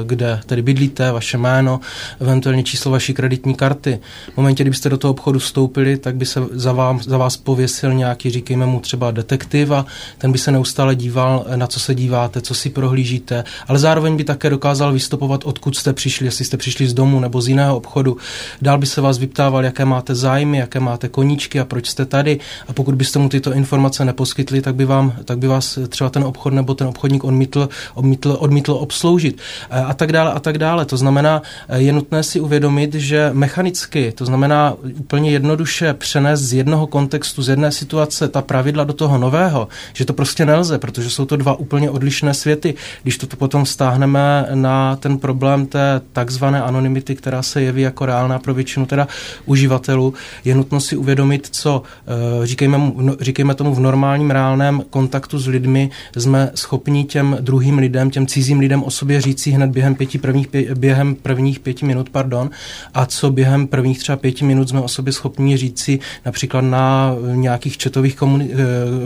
kde 0.05 0.39
tedy 0.45 0.61
bydlíte, 0.61 1.11
vaše 1.11 1.37
jméno, 1.37 1.79
eventuálně 2.19 2.63
číslo 2.63 2.91
vaší 2.91 3.13
kreditní 3.13 3.55
karty. 3.55 3.99
V 4.33 4.37
momentě, 4.37 4.63
kdybyste 4.63 4.89
do 4.89 4.97
toho 4.97 5.11
obchodu 5.11 5.39
vstoupili, 5.39 5.97
tak 5.97 6.15
by 6.15 6.25
se 6.25 6.41
za, 6.51 6.73
vám, 6.73 6.99
za 7.03 7.17
vás 7.17 7.37
pověsil 7.37 7.93
nějaký, 7.93 8.29
říkejme 8.29 8.70
mu 8.71 8.79
třeba 8.79 9.11
detektiv 9.11 9.71
a 9.71 9.85
ten 10.17 10.31
by 10.31 10.37
se 10.37 10.51
neustále 10.51 10.95
díval, 10.95 11.45
na 11.55 11.67
co 11.67 11.79
se 11.79 11.95
díváte, 11.95 12.41
co 12.41 12.53
si 12.53 12.69
prohlížíte, 12.69 13.43
ale 13.67 13.79
zároveň 13.79 14.17
by 14.17 14.23
také 14.23 14.49
dokázal 14.49 14.93
vystupovat, 14.93 15.45
odkud 15.45 15.77
jste 15.77 15.93
přišli, 15.93 16.25
jestli 16.25 16.45
jste 16.45 16.57
přišli 16.57 16.87
z 16.87 16.93
domu 16.93 17.19
nebo 17.19 17.41
z 17.41 17.47
jiného 17.47 17.77
obchodu. 17.77 18.17
Dál 18.61 18.77
by 18.77 18.85
se 18.85 19.01
vás 19.01 19.17
vyptával, 19.17 19.65
jaké 19.65 19.85
máte 19.85 20.15
zájmy, 20.15 20.57
jaké 20.57 20.79
máte 20.79 21.07
koníčky 21.07 21.59
a 21.59 21.65
proč 21.65 21.87
jste 21.87 22.05
tady. 22.05 22.39
A 22.67 22.73
pokud 22.73 22.95
byste 22.95 23.19
mu 23.19 23.29
tyto 23.29 23.53
informace 23.53 24.05
neposkytli, 24.05 24.61
tak 24.61 24.75
by, 24.75 24.85
vám, 24.85 25.13
tak 25.25 25.37
by 25.37 25.47
vás 25.47 25.79
třeba 25.89 26.09
ten 26.09 26.23
obchod 26.23 26.53
nebo 26.53 26.73
ten 26.73 26.87
obchodník 26.87 27.23
odmítl, 27.23 27.69
odmítl, 27.93 28.37
odmítl 28.39 28.71
obsloužit 28.71 29.41
a 29.69 29.93
tak 29.93 30.11
dále 30.11 30.31
a 30.31 30.39
tak 30.39 30.57
dále. 30.57 30.85
To 30.85 30.97
znamená, 30.97 31.41
je 31.75 31.93
nutné 31.93 32.23
si 32.23 32.39
uvědomit, 32.39 32.93
že 32.93 33.29
mechanicky, 33.33 34.11
to 34.11 34.25
znamená 34.25 34.73
úplně 34.99 35.31
jednoduše 35.31 35.93
přenést 35.93 36.41
z 36.41 36.53
jednoho 36.53 36.87
kontextu, 36.87 37.41
z 37.41 37.49
jedné 37.49 37.71
situace 37.71 38.27
ta 38.27 38.41
pravidla 38.41 38.60
do 38.61 38.93
toho 38.93 39.17
nového, 39.17 39.67
že 39.93 40.05
to 40.05 40.13
prostě 40.13 40.45
nelze, 40.45 40.77
protože 40.77 41.09
jsou 41.09 41.25
to 41.25 41.35
dva 41.35 41.59
úplně 41.59 41.89
odlišné 41.89 42.33
světy. 42.33 42.73
Když 43.03 43.17
to 43.17 43.27
potom 43.37 43.65
stáhneme 43.65 44.47
na 44.53 44.95
ten 44.95 45.17
problém 45.17 45.65
té 45.65 46.01
takzvané 46.13 46.61
anonymity, 46.61 47.15
která 47.15 47.41
se 47.41 47.61
jeví 47.61 47.81
jako 47.81 48.05
reálná 48.05 48.39
pro 48.39 48.53
většinu 48.53 48.85
teda 48.85 49.07
uživatelů, 49.45 50.13
je 50.45 50.55
nutno 50.55 50.79
si 50.79 50.97
uvědomit, 50.97 51.47
co 51.51 51.83
eh, 51.83 52.47
říkejme, 52.47 52.77
no, 52.95 53.15
říkejme 53.19 53.55
tomu 53.55 53.75
v 53.75 53.79
normálním 53.79 54.31
reálném 54.31 54.83
kontaktu 54.89 55.39
s 55.39 55.47
lidmi 55.47 55.89
jsme 56.17 56.51
schopni 56.55 57.03
těm 57.03 57.37
druhým 57.41 57.77
lidem, 57.77 58.09
těm 58.09 58.27
cizím 58.27 58.59
lidem 58.59 58.83
o 58.83 58.91
sobě 58.91 59.21
říci 59.21 59.51
hned 59.51 59.69
během 59.69 59.95
pěti 59.95 60.17
prvních, 60.17 60.47
během 60.75 61.15
prvních 61.15 61.59
pěti 61.59 61.85
minut, 61.85 62.09
pardon, 62.09 62.49
a 62.93 63.05
co 63.05 63.31
během 63.31 63.67
prvních 63.67 63.99
třeba 63.99 64.15
pěti 64.15 64.45
minut 64.45 64.69
jsme 64.69 64.81
o 64.81 64.87
sobě 64.87 65.13
schopni 65.13 65.57
říci 65.57 65.99
například 66.25 66.61
na 66.61 67.15
nějakých 67.33 67.77
četových 67.77 68.15
komunikacích 68.15 68.50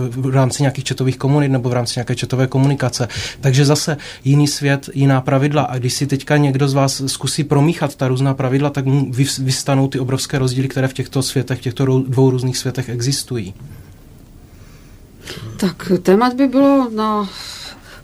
v 0.09 0.33
rámci 0.33 0.63
nějakých 0.63 0.83
četových 0.83 1.17
komunit 1.17 1.51
nebo 1.51 1.69
v 1.69 1.73
rámci 1.73 1.93
nějaké 1.95 2.15
četové 2.15 2.47
komunikace. 2.47 3.07
Takže 3.41 3.65
zase 3.65 3.97
jiný 4.23 4.47
svět, 4.47 4.89
jiná 4.93 5.21
pravidla. 5.21 5.61
A 5.61 5.77
když 5.77 5.93
si 5.93 6.07
teďka 6.07 6.37
někdo 6.37 6.67
z 6.67 6.73
vás 6.73 7.01
zkusí 7.05 7.43
promíchat 7.43 7.95
ta 7.95 8.07
různá 8.07 8.33
pravidla, 8.33 8.69
tak 8.69 8.85
mu 8.85 9.11
vystanou 9.39 9.87
ty 9.87 9.99
obrovské 9.99 10.39
rozdíly, 10.39 10.67
které 10.67 10.87
v 10.87 10.93
těchto 10.93 11.21
světech, 11.21 11.59
v 11.59 11.61
těchto 11.61 11.85
dvou 11.85 12.29
různých 12.29 12.57
světech 12.57 12.89
existují. 12.89 13.53
Tak 15.57 15.91
témat 16.01 16.33
by 16.33 16.47
bylo 16.47 16.89
na 16.95 17.29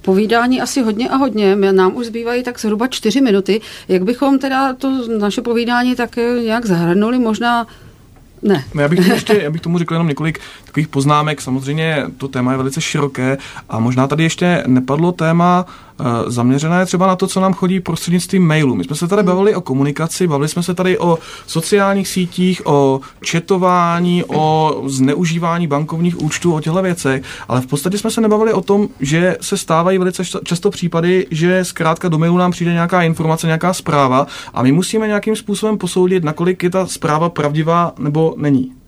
povídání 0.02 0.62
asi 0.62 0.82
hodně 0.82 1.10
a 1.10 1.16
hodně. 1.16 1.56
Nám 1.56 1.96
už 1.96 2.06
zbývají 2.06 2.44
tak 2.44 2.60
zhruba 2.60 2.88
čtyři 2.88 3.22
minuty. 3.22 3.62
Jak 3.88 4.04
bychom 4.04 4.40
teda 4.40 4.74
to 4.74 5.08
naše 5.20 5.42
povídání 5.42 5.96
tak 5.96 6.16
nějak 6.44 6.66
zahrnuli? 6.66 7.20
Možná 7.20 7.68
ne. 8.44 8.64
No, 8.74 8.82
já, 8.82 8.88
bych 8.88 9.00
tomu 9.00 9.14
ještě, 9.14 9.40
já 9.44 9.50
bych 9.50 9.62
tomu 9.62 9.78
řekl 9.78 9.94
jenom 9.94 10.08
několik 10.08 10.40
takových 10.66 10.88
poznámek. 10.88 11.42
Samozřejmě 11.42 12.04
to 12.18 12.28
téma 12.28 12.52
je 12.52 12.58
velice 12.58 12.82
široké 12.82 13.38
a 13.70 13.80
možná 13.80 14.08
tady 14.08 14.24
ještě 14.24 14.64
nepadlo 14.68 15.12
téma 15.12 15.66
uh, 15.68 15.74
zaměřené 16.28 16.86
třeba 16.86 17.08
na 17.08 17.16
to, 17.16 17.28
co 17.28 17.40
nám 17.40 17.54
chodí 17.54 17.80
prostřednictvím 17.80 18.48
mailu. 18.48 18.76
My 18.76 18.84
jsme 18.84 18.96
se 18.96 19.08
tady 19.08 19.24
bavili 19.24 19.56
o 19.56 19.62
komunikaci, 19.62 20.28
bavili 20.28 20.48
jsme 20.48 20.64
se 20.64 20.74
tady 20.74 21.00
o 21.00 21.20
sociálních 21.48 22.08
sítích, 22.08 22.62
o 22.66 23.00
četování, 23.22 24.24
o 24.28 24.82
zneužívání 24.86 25.68
bankovních 25.68 26.22
účtů, 26.22 26.54
o 26.54 26.62
těchto 26.62 26.82
věcech, 26.82 27.24
ale 27.48 27.62
v 27.62 27.68
podstatě 27.68 27.98
jsme 27.98 28.12
se 28.12 28.22
nebavili 28.22 28.54
o 28.54 28.62
tom, 28.62 28.88
že 29.00 29.38
se 29.42 29.58
stávají 29.58 29.98
velice 29.98 30.24
často 30.44 30.70
případy, 30.70 31.28
že 31.32 31.66
zkrátka 31.66 32.10
do 32.10 32.18
mailu 32.18 32.38
nám 32.38 32.52
přijde 32.52 32.74
nějaká 32.74 33.04
informace, 33.04 33.48
nějaká 33.48 33.74
zpráva 33.74 34.28
a 34.54 34.64
my 34.64 34.72
musíme 34.72 35.08
nějakým 35.08 35.36
způsobem 35.36 35.78
posoudit, 35.78 36.24
nakolik 36.24 36.64
je 36.64 36.70
ta 36.70 36.88
zpráva 36.88 37.30
pravdivá 37.30 37.94
nebo 38.00 38.34
není. 38.38 38.81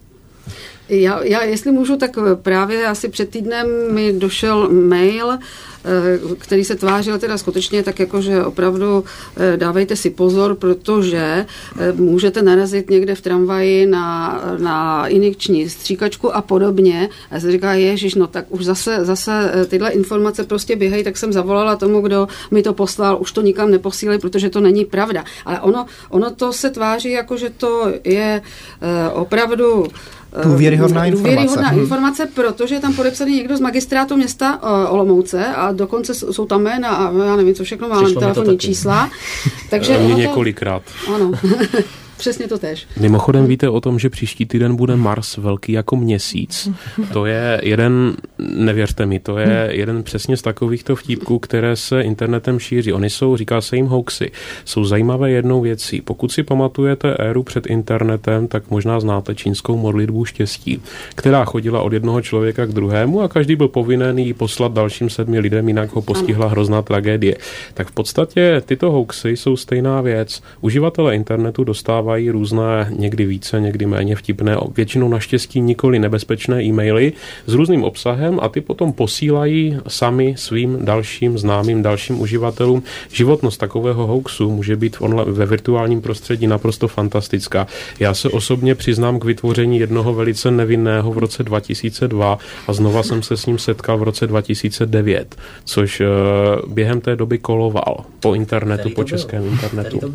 Já, 1.02 1.24
já, 1.24 1.44
jestli 1.44 1.72
můžu, 1.72 1.98
tak 1.98 2.18
právě 2.42 2.88
asi 2.88 3.10
před 3.10 3.30
týdnem 3.30 3.68
mi 3.92 4.14
došel 4.14 4.70
mail, 4.70 5.32
eh, 5.32 5.40
který 6.38 6.64
se 6.64 6.76
tvářil 6.76 7.20
teda 7.20 7.38
skutečně 7.38 7.84
tak 7.84 8.00
jako, 8.00 8.22
že 8.22 8.46
opravdu 8.46 9.04
eh, 9.38 9.58
dávejte 9.58 9.96
si 9.96 10.10
pozor, 10.10 10.56
protože 10.56 11.46
eh, 11.80 11.92
můžete 11.92 12.42
narazit 12.42 12.90
někde 12.90 13.16
v 13.16 13.22
tramvaji 13.22 13.86
na, 13.86 14.42
na 14.58 15.08
injekční 15.08 15.70
stříkačku 15.70 16.36
a 16.36 16.42
podobně. 16.42 17.10
A 17.32 17.40
se 17.40 17.52
říká, 17.52 17.74
ježiš, 17.74 18.16
no 18.16 18.28
tak 18.28 18.46
už 18.50 18.66
zase, 18.66 19.06
zase 19.06 19.66
tyhle 19.68 19.92
informace 19.92 20.44
prostě 20.44 20.76
běhají, 20.76 21.04
tak 21.04 21.18
jsem 21.18 21.34
zavolala 21.34 21.76
tomu, 21.76 22.02
kdo 22.02 22.28
mi 22.52 22.64
to 22.64 22.74
poslal, 22.74 23.18
už 23.22 23.32
to 23.32 23.42
nikam 23.42 23.72
neposílali, 23.72 24.20
protože 24.20 24.50
to 24.50 24.62
není 24.62 24.86
pravda. 24.86 25.24
Ale 25.46 25.62
ono, 25.62 25.86
ono 26.10 26.32
to 26.32 26.54
se 26.54 26.70
tváří 26.70 27.12
jako, 27.12 27.38
že 27.38 27.50
to 27.50 27.94
je 28.04 28.42
opravdu 29.14 29.88
Důvěryhodná 30.44 31.06
informace. 31.06 31.34
Důvěryhodná 31.34 31.70
hmm. 31.70 31.80
informace, 31.80 32.28
protože 32.34 32.76
je 32.76 32.82
tam 32.82 32.94
podepsaný 32.94 33.36
někdo 33.36 33.58
z 33.58 33.60
magistrátu 33.60 34.16
města 34.16 34.64
uh, 34.64 34.94
Olomouce 34.94 35.46
a 35.46 35.72
dokonce 35.72 36.14
jsou 36.14 36.46
tam 36.46 36.62
jména 36.62 36.90
a 36.90 37.12
já 37.26 37.36
nevím, 37.36 37.56
co 37.56 37.64
všechno 37.64 37.90
má, 37.90 38.02
telefonní 38.20 38.58
čísla. 38.58 39.10
Takže 39.70 39.98
Mě 39.98 40.14
několikrát. 40.14 40.84
Ano. 41.16 41.32
Přesně 42.24 42.48
to 42.48 42.58
tež. 42.58 42.88
Mimochodem 43.00 43.48
víte 43.48 43.70
o 43.70 43.82
tom, 43.82 44.00
že 44.00 44.10
příští 44.10 44.46
týden 44.46 44.76
bude 44.76 44.96
Mars 44.96 45.38
velký 45.38 45.72
jako 45.72 45.96
měsíc. 45.96 46.70
To 47.14 47.26
je 47.26 47.62
jeden, 47.64 48.16
nevěřte 48.56 49.06
mi, 49.06 49.20
to 49.20 49.38
je 49.38 49.70
jeden 49.72 50.04
přesně 50.04 50.38
z 50.38 50.42
takovýchto 50.42 50.96
vtípků, 50.96 51.40
které 51.40 51.76
se 51.76 52.02
internetem 52.02 52.60
šíří. 52.60 52.94
Oni 52.94 53.10
jsou, 53.10 53.38
říká 53.38 53.62
se 53.62 53.76
jim 53.76 53.86
hoaxy, 53.86 54.32
jsou 54.66 54.86
zajímavé 54.86 55.32
jednou 55.32 55.62
věcí. 55.62 56.02
Pokud 56.02 56.32
si 56.32 56.44
pamatujete 56.44 57.14
éru 57.14 57.44
před 57.44 57.68
internetem, 57.68 58.48
tak 58.48 58.64
možná 58.70 59.00
znáte 59.00 59.36
čínskou 59.36 59.78
modlitbu 59.78 60.26
štěstí, 60.26 60.82
která 61.16 61.46
chodila 61.46 61.82
od 61.82 61.94
jednoho 61.94 62.22
člověka 62.22 62.66
k 62.66 62.74
druhému 62.74 63.22
a 63.22 63.28
každý 63.28 63.56
byl 63.56 63.68
povinen 63.68 64.20
ji 64.20 64.34
poslat 64.34 64.74
dalším 64.74 65.10
sedmi 65.10 65.40
lidem, 65.40 65.68
jinak 65.68 65.96
ho 65.96 66.02
postihla 66.02 66.48
hrozná 66.48 66.82
tragédie. 66.82 67.36
Tak 67.74 67.88
v 67.88 67.92
podstatě 67.92 68.62
tyto 68.66 68.92
hoaxy 68.92 69.30
jsou 69.30 69.58
stejná 69.58 70.02
věc. 70.02 70.42
Uživatelé 70.62 71.16
internetu 71.16 71.64
dostávají 71.64 72.13
různé, 72.22 72.88
někdy 72.90 73.26
více, 73.26 73.62
někdy 73.62 73.86
méně 73.86 74.16
vtipné, 74.16 74.58
většinou 74.76 75.10
naštěstí 75.10 75.62
nikoli 75.62 76.00
nebezpečné 76.00 76.64
e-maily 76.64 77.14
s 77.48 77.54
různým 77.54 77.84
obsahem 77.84 78.40
a 78.42 78.50
ty 78.50 78.62
potom 78.62 78.94
posílají 78.94 79.78
sami 79.88 80.36
svým 80.38 80.86
dalším 80.86 81.38
známým, 81.38 81.84
dalším 81.84 82.22
uživatelům. 82.22 82.84
Životnost 83.12 83.60
takového 83.60 84.08
hoaxu 84.08 84.52
může 84.52 84.76
být 84.76 84.98
v 84.98 85.02
online, 85.02 85.32
ve 85.32 85.46
virtuálním 85.46 86.02
prostředí 86.02 86.48
naprosto 86.48 86.88
fantastická. 86.88 87.68
Já 88.00 88.14
se 88.14 88.30
osobně 88.30 88.76
přiznám 88.76 89.20
k 89.20 89.26
vytvoření 89.26 89.80
jednoho 89.80 90.14
velice 90.14 90.52
nevinného 90.52 91.14
v 91.14 91.18
roce 91.18 91.44
2002 91.44 92.38
a 92.68 92.74
znova 92.74 93.04
jsem 93.04 93.24
se 93.24 93.38
s 93.38 93.46
ním 93.46 93.58
setkal 93.58 93.98
v 93.98 94.04
roce 94.04 94.28
2009, 94.28 95.36
což 95.66 96.00
uh, 96.00 96.74
během 96.74 97.02
té 97.02 97.16
doby 97.16 97.38
koloval 97.38 98.06
po 98.20 98.34
internetu, 98.34 98.90
po 98.90 99.04
českém 99.04 99.48
internetu. 99.48 100.14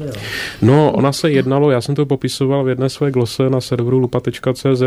No, 0.63 0.93
ona 0.93 1.13
se 1.13 1.31
jednalo, 1.31 1.71
já 1.71 1.81
jsem 1.88 1.94
to 1.94 2.07
popisoval 2.07 2.64
v 2.64 2.68
jedné 2.68 2.88
své 2.88 3.11
glose 3.11 3.51
na 3.51 3.61
serveru 3.61 3.98
lupa.cz, 3.98 4.83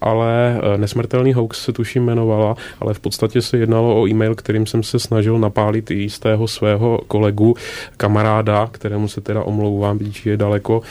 ale 0.00 0.56
uh, 0.56 0.80
nesmrtelný 0.80 1.32
hoax 1.32 1.64
se 1.64 1.72
tuším 1.72 2.02
jmenovala, 2.02 2.56
ale 2.80 2.94
v 2.94 3.00
podstatě 3.00 3.42
se 3.42 3.58
jednalo 3.58 4.02
o 4.02 4.08
e-mail, 4.08 4.34
kterým 4.34 4.66
jsem 4.66 4.82
se 4.82 4.98
snažil 4.98 5.38
napálit 5.38 5.90
jistého 5.90 6.48
svého 6.48 7.00
kolegu, 7.08 7.56
kamaráda, 7.96 8.68
kterému 8.72 9.08
se 9.08 9.20
teda 9.20 9.42
omlouvám, 9.42 9.98
když 9.98 10.26
je 10.26 10.36
daleko, 10.36 10.78
uh, 10.78 10.82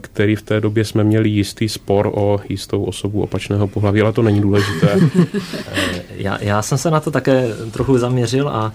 který 0.00 0.36
v 0.36 0.42
té 0.42 0.60
době 0.60 0.84
jsme 0.84 1.04
měli 1.04 1.28
jistý 1.28 1.68
spor 1.68 2.10
o 2.14 2.40
jistou 2.48 2.84
osobu 2.84 3.22
opačného 3.22 3.68
pohlaví, 3.68 4.00
ale 4.00 4.12
to 4.12 4.22
není 4.22 4.40
důležité. 4.40 4.98
já, 6.16 6.38
já 6.42 6.62
jsem 6.62 6.78
se 6.78 6.90
na 6.90 7.00
to 7.00 7.10
také 7.10 7.48
trochu 7.72 7.98
zaměřil 7.98 8.48
a 8.48 8.72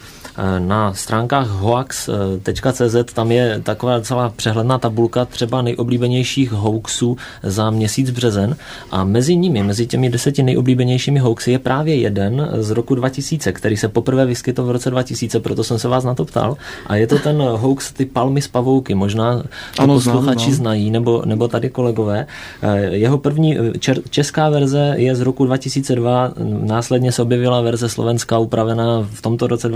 na 0.59 0.93
stránkách 0.93 1.47
hoax.cz 1.47 3.13
tam 3.13 3.31
je 3.31 3.61
taková 3.63 4.01
celá 4.01 4.29
přehledná 4.29 4.77
tabulka 4.77 5.25
třeba 5.25 5.61
nejoblíbenějších 5.61 6.51
hoaxů 6.51 7.17
za 7.43 7.69
měsíc 7.69 8.09
březen. 8.09 8.55
A 8.91 9.03
mezi 9.03 9.35
nimi, 9.35 9.63
mezi 9.63 9.87
těmi 9.87 10.09
deseti 10.09 10.43
nejoblíbenějšími 10.43 11.19
hoaxy 11.19 11.51
je 11.51 11.59
právě 11.59 11.95
jeden 11.95 12.49
z 12.53 12.69
roku 12.69 12.95
2000, 12.95 13.51
který 13.51 13.77
se 13.77 13.87
poprvé 13.87 14.25
vyskytl 14.25 14.63
v 14.63 14.71
roce 14.71 14.89
2000, 14.89 15.39
proto 15.39 15.63
jsem 15.63 15.79
se 15.79 15.87
vás 15.87 16.03
na 16.03 16.13
to 16.15 16.25
ptal. 16.25 16.57
A 16.87 16.95
je 16.95 17.07
to 17.07 17.19
ten 17.19 17.41
hoax 17.41 17.93
ty 17.93 18.05
palmy 18.05 18.41
z 18.41 18.47
pavouky, 18.47 18.95
možná 18.95 19.43
ano, 19.79 19.93
posluchači 19.93 20.51
znám, 20.51 20.65
znají, 20.65 20.91
nebo, 20.91 21.21
nebo 21.25 21.47
tady 21.47 21.69
kolegové. 21.69 22.25
Jeho 22.89 23.17
první 23.17 23.57
čer, 23.79 24.01
česká 24.09 24.49
verze 24.49 24.93
je 24.97 25.15
z 25.15 25.21
roku 25.21 25.45
2002, 25.45 26.33
následně 26.61 27.11
se 27.11 27.21
objevila 27.21 27.61
verze 27.61 27.89
slovenská 27.89 28.37
upravená 28.37 29.07
v 29.13 29.21
tomto 29.21 29.47
roce 29.47 29.69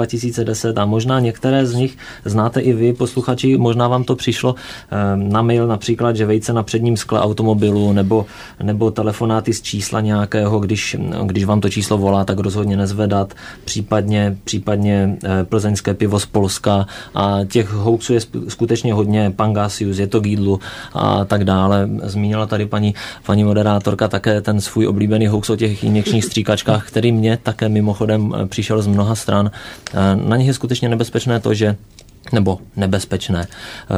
2010 0.49 0.77
a 0.77 0.85
možná 0.85 1.19
některé 1.19 1.65
z 1.65 1.73
nich 1.73 1.97
znáte 2.25 2.61
i 2.61 2.73
vy, 2.73 2.93
posluchači, 2.93 3.57
možná 3.57 3.87
vám 3.87 4.03
to 4.03 4.15
přišlo 4.15 4.55
ehm, 4.91 5.29
na 5.29 5.41
mail 5.41 5.67
například, 5.67 6.15
že 6.15 6.25
vejce 6.25 6.53
na 6.53 6.63
předním 6.63 6.97
skle 6.97 7.19
automobilu 7.19 7.93
nebo, 7.93 8.25
nebo 8.63 8.91
telefonáty 8.91 9.53
z 9.53 9.61
čísla 9.61 10.01
nějakého, 10.01 10.59
když, 10.59 10.97
když 11.25 11.43
vám 11.45 11.61
to 11.61 11.69
číslo 11.69 11.97
volá, 11.97 12.25
tak 12.25 12.39
rozhodně 12.39 12.77
nezvedat, 12.77 13.33
případně, 13.65 14.37
případně 14.43 15.17
eh, 15.23 15.43
plzeňské 15.43 15.93
pivo 15.93 16.19
z 16.19 16.25
Polska 16.25 16.85
a 17.15 17.39
těch 17.47 17.69
hoaxů 17.69 18.13
je 18.13 18.19
skutečně 18.47 18.93
hodně, 18.93 19.31
Pangasius, 19.35 19.97
je 19.97 20.07
to 20.07 20.19
Gídlu 20.19 20.59
a 20.93 21.25
tak 21.25 21.43
dále. 21.43 21.89
Zmínila 22.03 22.45
tady 22.45 22.65
paní, 22.65 22.95
paní 23.25 23.43
moderátorka 23.43 24.07
také 24.07 24.41
ten 24.41 24.61
svůj 24.61 24.87
oblíbený 24.87 25.27
hoax 25.27 25.49
o 25.49 25.55
těch 25.55 25.83
injekčních 25.83 26.25
stříkačkách, 26.25 26.87
který 26.87 27.11
mě 27.11 27.37
také 27.43 27.69
mimochodem 27.69 28.33
eh, 28.35 28.45
přišel 28.45 28.81
z 28.81 28.87
mnoha 28.87 29.15
stran. 29.15 29.51
Eh, 29.93 30.15
na 30.15 30.35
nich 30.39 30.47
je 30.47 30.53
skutečně 30.53 30.89
nebezpečné 30.89 31.39
to, 31.39 31.53
že 31.53 31.75
nebo 32.33 32.59
nebezpečné. 32.75 33.47
Eh, 33.47 33.95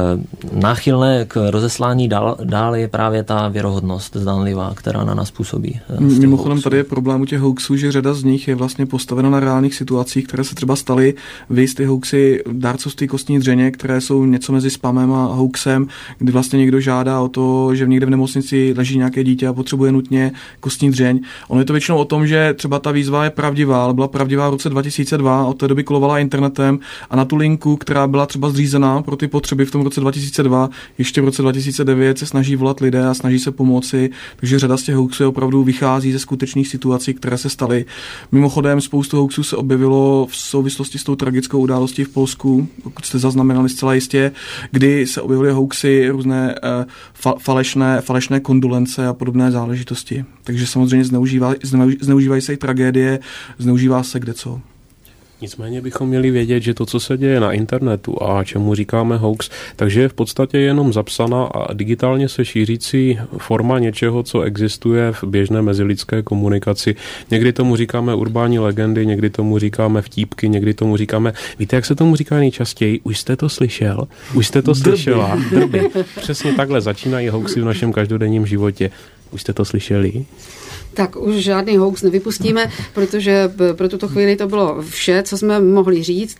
náchylné 0.52 1.24
k 1.28 1.50
rozeslání 1.50 2.08
dál, 2.08 2.36
dál 2.44 2.76
je 2.76 2.88
právě 2.88 3.22
ta 3.22 3.48
věrohodnost 3.48 4.16
zdánlivá, 4.16 4.72
která 4.74 5.04
na 5.04 5.14
nás 5.14 5.30
působí. 5.30 5.80
Eh, 5.90 6.00
Mimochodem 6.00 6.62
tady 6.62 6.76
je 6.76 6.84
problém 6.84 7.20
u 7.20 7.24
těch 7.24 7.40
hoaxů, 7.40 7.76
že 7.76 7.92
řada 7.92 8.14
z 8.14 8.24
nich 8.24 8.48
je 8.48 8.54
vlastně 8.54 8.86
postavena 8.86 9.30
na 9.30 9.40
reálných 9.40 9.74
situacích, 9.74 10.26
které 10.26 10.44
se 10.44 10.54
třeba 10.54 10.76
staly. 10.76 11.14
Vy 11.50 11.66
ty 11.66 11.84
hoaxy 11.84 12.42
dárcovství 12.52 13.08
kostní 13.08 13.38
dřeně, 13.38 13.70
které 13.70 14.00
jsou 14.00 14.24
něco 14.24 14.52
mezi 14.52 14.70
spamem 14.70 15.12
a 15.12 15.26
hoaxem, 15.26 15.86
kdy 16.18 16.32
vlastně 16.32 16.58
někdo 16.58 16.80
žádá 16.80 17.20
o 17.20 17.28
to, 17.28 17.74
že 17.74 17.86
někde 17.86 18.06
v 18.06 18.10
nemocnici 18.10 18.74
leží 18.76 18.98
nějaké 18.98 19.24
dítě 19.24 19.48
a 19.48 19.52
potřebuje 19.52 19.92
nutně 19.92 20.32
kostní 20.60 20.90
dřeň. 20.90 21.20
Ono 21.48 21.60
je 21.60 21.64
to 21.64 21.72
většinou 21.72 21.98
o 21.98 22.04
tom, 22.04 22.26
že 22.26 22.54
třeba 22.54 22.78
ta 22.78 22.90
výzva 22.90 23.24
je 23.24 23.30
pravdivá, 23.30 23.84
ale 23.84 23.94
byla 23.94 24.08
pravdivá 24.08 24.48
v 24.48 24.52
roce 24.52 24.68
2002, 24.68 25.46
od 25.46 25.58
té 25.58 25.68
doby 25.68 25.84
kolovala 25.84 26.18
internetem 26.18 26.78
a 27.10 27.16
na 27.16 27.24
tu 27.24 27.36
linku, 27.36 27.76
která 27.76 28.06
byla 28.06 28.21
třeba 28.26 28.50
zřízená 28.50 29.02
pro 29.02 29.16
ty 29.16 29.28
potřeby 29.28 29.64
v 29.64 29.70
tom 29.70 29.82
roce 29.82 30.00
2002, 30.00 30.70
ještě 30.98 31.20
v 31.20 31.24
roce 31.24 31.42
2009 31.42 32.18
se 32.18 32.26
snaží 32.26 32.56
volat 32.56 32.80
lidé 32.80 33.06
a 33.06 33.14
snaží 33.14 33.38
se 33.38 33.50
pomoci, 33.50 34.10
takže 34.36 34.58
řada 34.58 34.76
z 34.76 34.82
těch 34.82 34.94
hoaxů 34.94 35.28
opravdu 35.28 35.64
vychází 35.64 36.12
ze 36.12 36.18
skutečných 36.18 36.68
situací, 36.68 37.14
které 37.14 37.38
se 37.38 37.50
staly. 37.50 37.84
Mimochodem 38.32 38.80
spoustu 38.80 39.16
hoaxů 39.16 39.42
se 39.42 39.56
objevilo 39.56 40.26
v 40.30 40.36
souvislosti 40.36 40.98
s 40.98 41.04
tou 41.04 41.16
tragickou 41.16 41.60
událostí 41.60 42.04
v 42.04 42.08
Polsku, 42.08 42.68
pokud 42.82 43.04
jste 43.04 43.18
zaznamenali 43.18 43.68
zcela 43.68 43.94
jistě, 43.94 44.32
kdy 44.70 45.06
se 45.06 45.20
objevily 45.20 45.52
hoaxy, 45.52 46.08
různé 46.08 46.54
uh, 46.54 46.84
fa- 47.22 47.38
falešné, 47.38 48.00
falešné 48.00 48.40
kondolence 48.40 49.06
a 49.06 49.12
podobné 49.12 49.50
záležitosti. 49.50 50.24
Takže 50.44 50.66
samozřejmě 50.66 51.04
zneužívají, 51.04 51.56
zneužívají 52.00 52.42
se 52.42 52.52
i 52.52 52.56
tragédie, 52.56 53.18
zneužívá 53.58 54.02
se 54.02 54.20
kde 54.20 54.34
co. 54.34 54.60
Nicméně 55.42 55.80
bychom 55.80 56.08
měli 56.08 56.30
vědět, 56.30 56.60
že 56.60 56.74
to, 56.74 56.86
co 56.86 57.00
se 57.00 57.16
děje 57.18 57.40
na 57.40 57.52
internetu 57.52 58.22
a 58.22 58.44
čemu 58.44 58.74
říkáme 58.74 59.16
hoax, 59.16 59.50
takže 59.76 60.00
je 60.00 60.08
v 60.08 60.14
podstatě 60.14 60.58
jenom 60.58 60.92
zapsaná 60.92 61.44
a 61.44 61.72
digitálně 61.72 62.28
se 62.28 62.44
šířící 62.44 63.18
forma 63.38 63.78
něčeho, 63.78 64.22
co 64.22 64.40
existuje 64.40 65.12
v 65.12 65.24
běžné 65.24 65.62
mezilidské 65.62 66.22
komunikaci. 66.22 66.96
Někdy 67.30 67.52
tomu 67.52 67.76
říkáme 67.76 68.14
urbání 68.14 68.58
legendy, 68.58 69.06
někdy 69.06 69.30
tomu 69.30 69.58
říkáme 69.58 70.02
vtípky, 70.02 70.48
někdy 70.48 70.74
tomu 70.74 70.96
říkáme, 70.96 71.32
víte, 71.58 71.76
jak 71.76 71.84
se 71.84 71.94
tomu 71.94 72.16
říká 72.16 72.36
nejčastěji? 72.36 73.00
Už 73.02 73.18
jste 73.18 73.36
to 73.36 73.48
slyšel? 73.48 74.08
Už 74.34 74.46
jste 74.46 74.62
to 74.62 74.74
slyšela? 74.74 75.38
Drby. 75.50 75.88
Přesně 76.16 76.52
takhle 76.52 76.80
začínají 76.80 77.28
hoaxy 77.28 77.60
v 77.60 77.64
našem 77.64 77.92
každodenním 77.92 78.46
životě. 78.46 78.90
Už 79.30 79.40
jste 79.40 79.52
to 79.52 79.64
slyšeli? 79.64 80.24
Tak 80.94 81.16
už 81.16 81.34
žádný 81.34 81.76
hoax 81.76 82.02
nevypustíme, 82.02 82.70
protože 82.94 83.52
pro 83.72 83.88
tuto 83.88 84.08
chvíli 84.08 84.36
to 84.36 84.46
bylo 84.46 84.82
vše, 84.82 85.22
co 85.22 85.38
jsme 85.38 85.60
mohli 85.60 86.02
říct. 86.02 86.36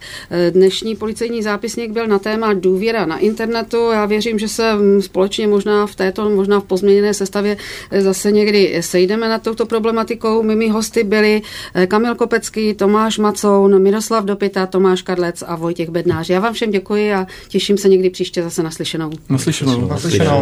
Dnešní 0.50 0.96
policejní 0.96 1.42
zápisník 1.42 1.90
byl 1.90 2.06
na 2.06 2.18
téma 2.18 2.52
důvěra 2.52 3.06
na 3.06 3.18
internetu. 3.18 3.90
Já 3.92 4.06
věřím, 4.06 4.38
že 4.38 4.48
se 4.48 4.72
společně 5.00 5.46
možná 5.46 5.86
v 5.86 5.94
této, 5.94 6.30
možná 6.30 6.60
v 6.60 6.64
pozměněné 6.64 7.14
sestavě 7.14 7.56
zase 7.98 8.32
někdy 8.32 8.76
sejdeme 8.80 9.28
nad 9.28 9.42
touto 9.42 9.66
problematikou. 9.66 10.42
Mými 10.42 10.68
hosty 10.68 11.04
byli 11.04 11.42
Kamil 11.88 12.14
Kopecký, 12.14 12.74
Tomáš 12.74 13.18
Macoun, 13.18 13.82
Miroslav 13.82 14.24
Dopita, 14.24 14.66
Tomáš 14.66 15.02
Kadlec 15.02 15.44
a 15.46 15.56
Vojtěch 15.56 15.90
Bednář. 15.90 16.30
Já 16.30 16.40
vám 16.40 16.54
všem 16.54 16.70
děkuji 16.70 17.12
a 17.12 17.26
těším 17.48 17.78
se 17.78 17.88
někdy 17.88 18.10
příště 18.10 18.42
zase 18.42 18.62
naslyšenou. 18.62 19.10
Naslyšenou. 19.28 19.88
Naslyšenou. 19.88 20.40